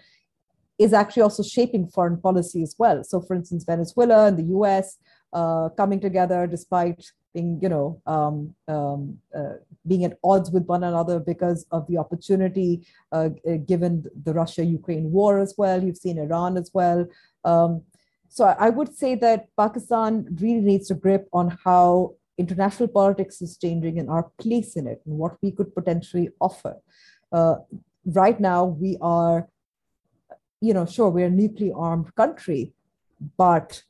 [0.79, 3.03] is actually also shaping foreign policy as well.
[3.03, 4.97] So, for instance, Venezuela and the US
[5.33, 7.05] uh, coming together despite
[7.35, 9.55] being, you know, um, um, uh,
[9.87, 13.29] being at odds with one another because of the opportunity uh,
[13.66, 15.83] given the Russia-Ukraine war as well.
[15.83, 17.07] You've seen Iran as well.
[17.45, 17.83] Um,
[18.29, 23.57] so I would say that Pakistan really needs to grip on how international politics is
[23.57, 26.76] changing and our place in it and what we could potentially offer.
[27.33, 27.57] Uh,
[28.05, 29.49] right now, we are,
[30.61, 32.72] you know, sure, we're a nuclear armed country,
[33.37, 33.83] but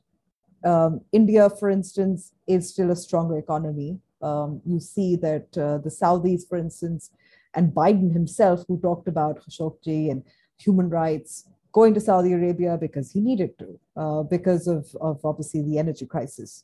[0.63, 3.99] um, India, for instance, is still a stronger economy.
[4.21, 7.11] Um, you see that uh, the Saudis, for instance,
[7.55, 10.23] and Biden himself, who talked about Khashoggi and
[10.57, 15.61] human rights, going to Saudi Arabia because he needed to, uh, because of, of obviously
[15.61, 16.63] the energy crisis.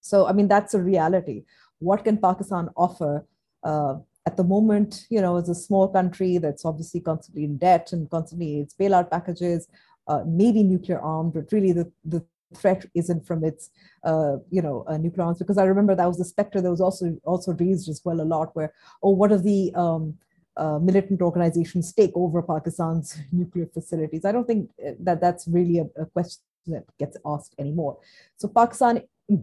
[0.00, 1.44] So, I mean, that's a reality.
[1.78, 3.26] What can Pakistan offer?
[3.62, 7.92] Uh, at the moment, you know, as a small country that's obviously constantly in debt
[7.92, 9.68] and constantly its bailout packages,
[10.08, 12.24] uh, maybe nuclear armed, but really the, the
[12.56, 13.70] threat isn't from its,
[14.04, 15.38] uh, you know, uh, nuclear arms.
[15.38, 18.28] Because I remember that was the specter that was also also raised as well a
[18.34, 18.54] lot.
[18.54, 18.72] Where
[19.02, 20.18] oh, what if the um,
[20.56, 24.24] uh, militant organizations take over Pakistan's nuclear facilities?
[24.24, 27.98] I don't think uh, that that's really a, a question that gets asked anymore.
[28.36, 29.02] So Pakistan,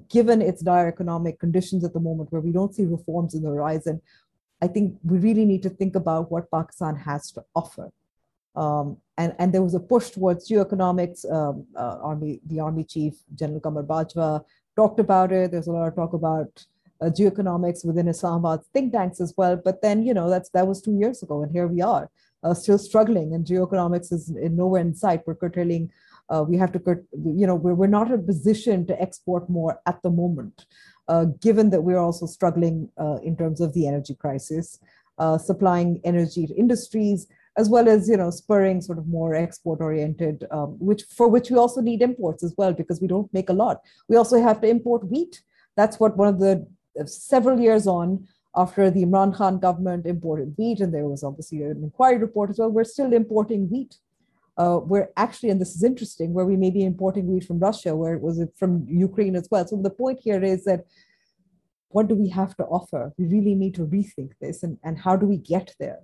[0.10, 3.50] given its dire economic conditions at the moment, where we don't see reforms in the
[3.50, 4.02] horizon,
[4.62, 7.92] I think we really need to think about what Pakistan has to offer.
[8.56, 11.30] Um, and, and there was a push towards geoeconomics.
[11.32, 14.44] Um, uh, Army, the Army Chief, General Qamar Bajwa,
[14.76, 15.52] talked about it.
[15.52, 16.66] There's a lot of talk about
[17.02, 19.56] uh, geoeconomics within Islamabad think tanks as well.
[19.56, 22.10] But then, you know, that's that was two years ago, and here we are,
[22.44, 23.34] uh, still struggling.
[23.34, 25.24] And geoeconomics is in nowhere in sight.
[25.26, 25.92] We're curtailing.
[26.30, 26.80] Uh, we have to,
[27.40, 30.66] you know, we're, we're not in a position to export more at the moment,
[31.08, 34.80] uh, given that we're also struggling uh, in terms of the energy crisis,
[35.18, 37.28] uh, supplying energy to industries,
[37.62, 41.50] as well as you know spurring sort of more export oriented um, which for which
[41.52, 43.78] we also need imports as well because we don't make a lot
[44.10, 45.42] we also have to import wheat
[45.80, 46.54] that's what one of the
[47.06, 51.84] several years on after the Imran Khan government imported wheat, and there was obviously an
[51.84, 53.96] inquiry report as well, we're still importing wheat.
[54.58, 57.96] Uh, we're actually, and this is interesting, where we may be importing wheat from Russia,
[57.96, 59.66] where it was from Ukraine as well.
[59.66, 60.86] So the point here is that
[61.90, 63.14] what do we have to offer?
[63.18, 66.00] We really need to rethink this, and, and how do we get there?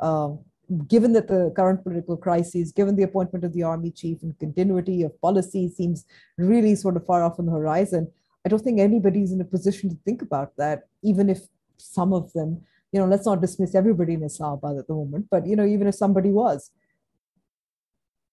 [0.00, 0.40] Um,
[0.86, 5.02] given that the current political crisis, given the appointment of the army chief and continuity
[5.02, 6.04] of policy seems
[6.38, 8.10] really sort of far off on the horizon,
[8.44, 11.40] I don't think anybody's in a position to think about that, even if
[11.76, 12.62] some of them,
[12.92, 15.86] you know, let's not dismiss everybody in Islamabad at the moment, but, you know, even
[15.86, 16.70] if somebody was.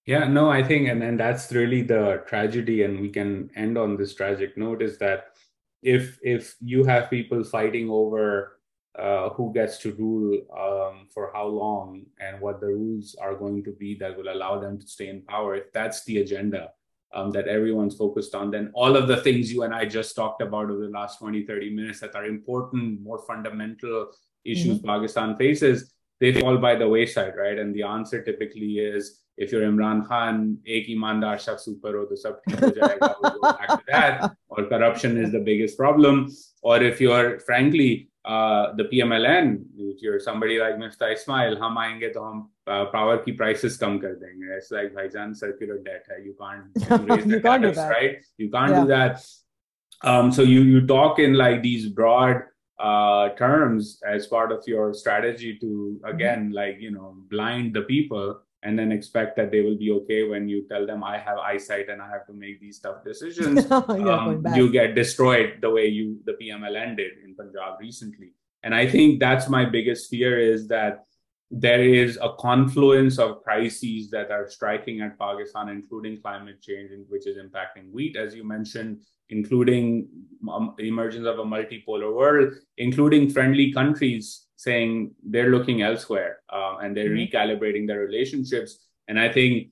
[0.06, 3.98] Yeah, no, I think, and, and that's really the tragedy, and we can end on
[3.98, 5.34] this tragic note is that
[5.84, 8.57] if if you have people fighting over
[8.98, 13.64] uh, who gets to rule um, for how long and what the rules are going
[13.64, 16.72] to be that will allow them to stay in power, if that's the agenda,
[17.14, 20.42] um, that everyone's focused on, then all of the things you and I just talked
[20.42, 24.12] about over the last 20, 30 minutes that are important, more fundamental
[24.44, 24.88] issues mm-hmm.
[24.88, 27.60] Pakistan faces, they fall by the wayside, right?
[27.60, 32.18] And the answer typically is if you're Imran Khan, ek imandar shakhs upar ho, to
[32.18, 34.32] sab ho jayega, we'll go back to that.
[34.50, 36.32] Or corruption is the biggest problem.
[36.64, 41.13] Or if you're, frankly, uh, the PMLN, if you're somebody like Mr.
[41.13, 44.57] Ismail, हम आएंगे तो हम power की prices कम कर देंगे.
[44.59, 46.25] It's like भाईजान circular debt है.
[46.25, 48.19] You can't raise the tariffs, right?
[48.39, 48.81] You can't yeah.
[48.81, 49.25] do that.
[50.05, 52.43] Um, so you you talk in like these broad
[52.79, 56.55] uh, terms as part of your strategy to again mm-hmm.
[56.55, 60.50] like you know blind the people and then expect that they will be okay when
[60.50, 63.72] you tell them I have eyesight and I have to make these tough decisions.
[63.72, 68.34] um, you get destroyed the way you the PMLN did in Punjab recently.
[68.64, 71.06] And I think that's my biggest fear is that
[71.50, 77.26] there is a confluence of crises that are striking at Pakistan, including climate change, which
[77.26, 79.00] is impacting wheat, as you mentioned,
[79.30, 80.10] including
[80.52, 86.78] um, the emergence of a multipolar world, including friendly countries saying they're looking elsewhere uh,
[86.82, 87.38] and they're mm-hmm.
[87.38, 88.80] recalibrating their relationships.
[89.08, 89.70] And I think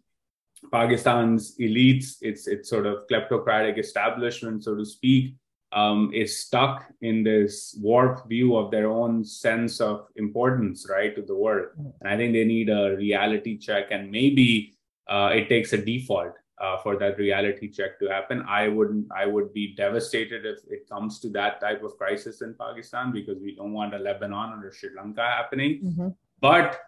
[0.72, 5.36] Pakistan's elites, its its sort of kleptocratic establishment, so to speak,
[5.74, 11.22] um, is stuck in this warped view of their own sense of importance, right, to
[11.22, 11.70] the world.
[11.74, 11.90] Mm-hmm.
[12.02, 14.78] And I think they need a reality check, and maybe
[15.08, 18.44] uh, it takes a default uh, for that reality check to happen.
[18.48, 19.08] I wouldn't.
[19.16, 23.40] I would be devastated if it comes to that type of crisis in Pakistan because
[23.40, 25.82] we don't want a Lebanon or a Sri Lanka happening.
[25.84, 26.08] Mm-hmm.
[26.40, 26.80] But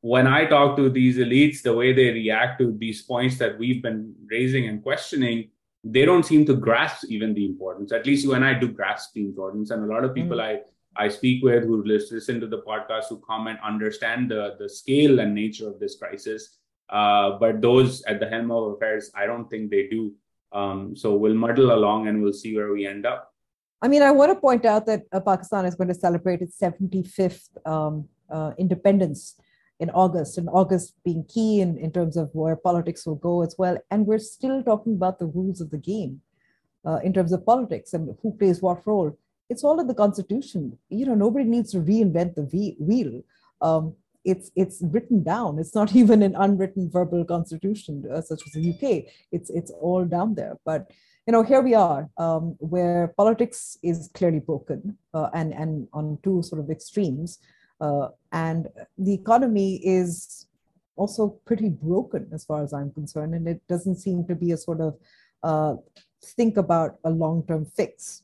[0.00, 3.82] when I talk to these elites, the way they react to these points that we've
[3.82, 5.50] been raising and questioning,
[5.82, 7.92] they don't seem to grasp even the importance.
[7.92, 10.62] At least you and I do grasp the importance, and a lot of people mm-hmm.
[10.96, 15.18] I I speak with who listen to the podcast, who comment, understand the the scale
[15.20, 16.58] and nature of this crisis
[16.88, 20.12] uh, but those at the helm of affairs, I don't think they do.
[20.52, 23.32] Um, so we'll muddle along and we'll see where we end up.
[23.82, 26.58] I mean, I want to point out that uh, Pakistan is going to celebrate its
[26.58, 29.36] 75th um, uh, independence
[29.80, 33.56] in August, and August being key in, in terms of where politics will go as
[33.58, 33.76] well.
[33.90, 36.20] And we're still talking about the rules of the game
[36.86, 39.18] uh, in terms of politics and who plays what role.
[39.50, 40.78] It's all in the constitution.
[40.88, 43.22] You know, nobody needs to reinvent the wheel.
[43.60, 45.58] Um, it's it's written down.
[45.58, 49.12] It's not even an unwritten verbal constitution uh, such as the UK.
[49.32, 50.58] It's it's all down there.
[50.64, 50.90] But
[51.26, 56.18] you know, here we are, um, where politics is clearly broken, uh, and and on
[56.22, 57.38] two sort of extremes,
[57.80, 58.68] uh, and
[58.98, 60.46] the economy is
[60.96, 64.56] also pretty broken as far as I'm concerned, and it doesn't seem to be a
[64.56, 64.96] sort of
[65.42, 65.74] uh,
[66.22, 68.22] think about a long-term fix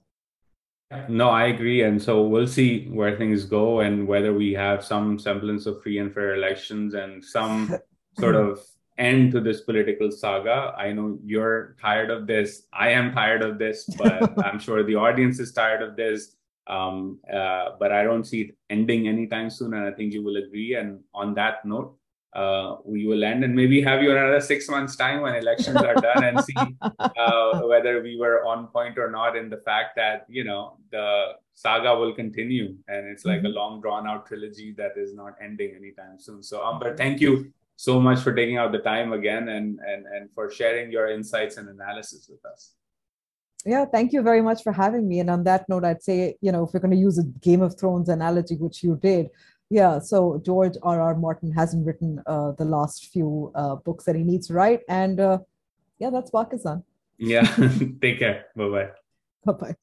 [1.08, 1.82] no, I agree.
[1.82, 5.98] And so we'll see where things go and whether we have some semblance of free
[5.98, 7.76] and fair elections and some
[8.18, 8.60] sort of
[8.98, 10.74] end to this political saga.
[10.76, 12.66] I know you're tired of this.
[12.72, 16.34] I am tired of this, but I'm sure the audience is tired of this.
[16.66, 19.74] Um, uh, but I don't see it ending anytime soon.
[19.74, 20.74] And I think you will agree.
[20.74, 21.96] And on that note,
[22.32, 25.94] uh, we will end and maybe have you another six months time when elections are
[25.94, 26.54] done and see
[26.98, 31.32] uh, whether we were on point or not in the fact that you know the
[31.54, 33.46] saga will continue and it's like mm-hmm.
[33.46, 37.52] a long drawn out trilogy that is not ending anytime soon so amber thank you
[37.80, 41.56] so much for taking out the time again and and and for sharing your insights
[41.56, 42.74] and analysis with us.
[43.64, 45.20] Yeah, thank you very much for having me.
[45.20, 47.62] And on that note, I'd say, you know, if we're going to use a Game
[47.62, 49.30] of Thrones analogy, which you did,
[49.70, 51.00] yeah, so George R.
[51.00, 51.14] R.
[51.14, 54.80] Martin hasn't written uh, the last few uh, books that he needs to write.
[54.88, 55.38] And uh,
[56.00, 56.82] yeah, that's Pakistan.
[57.18, 57.42] Yeah,
[58.02, 58.46] take care.
[58.56, 58.88] Bye bye.
[59.44, 59.76] Bye bye.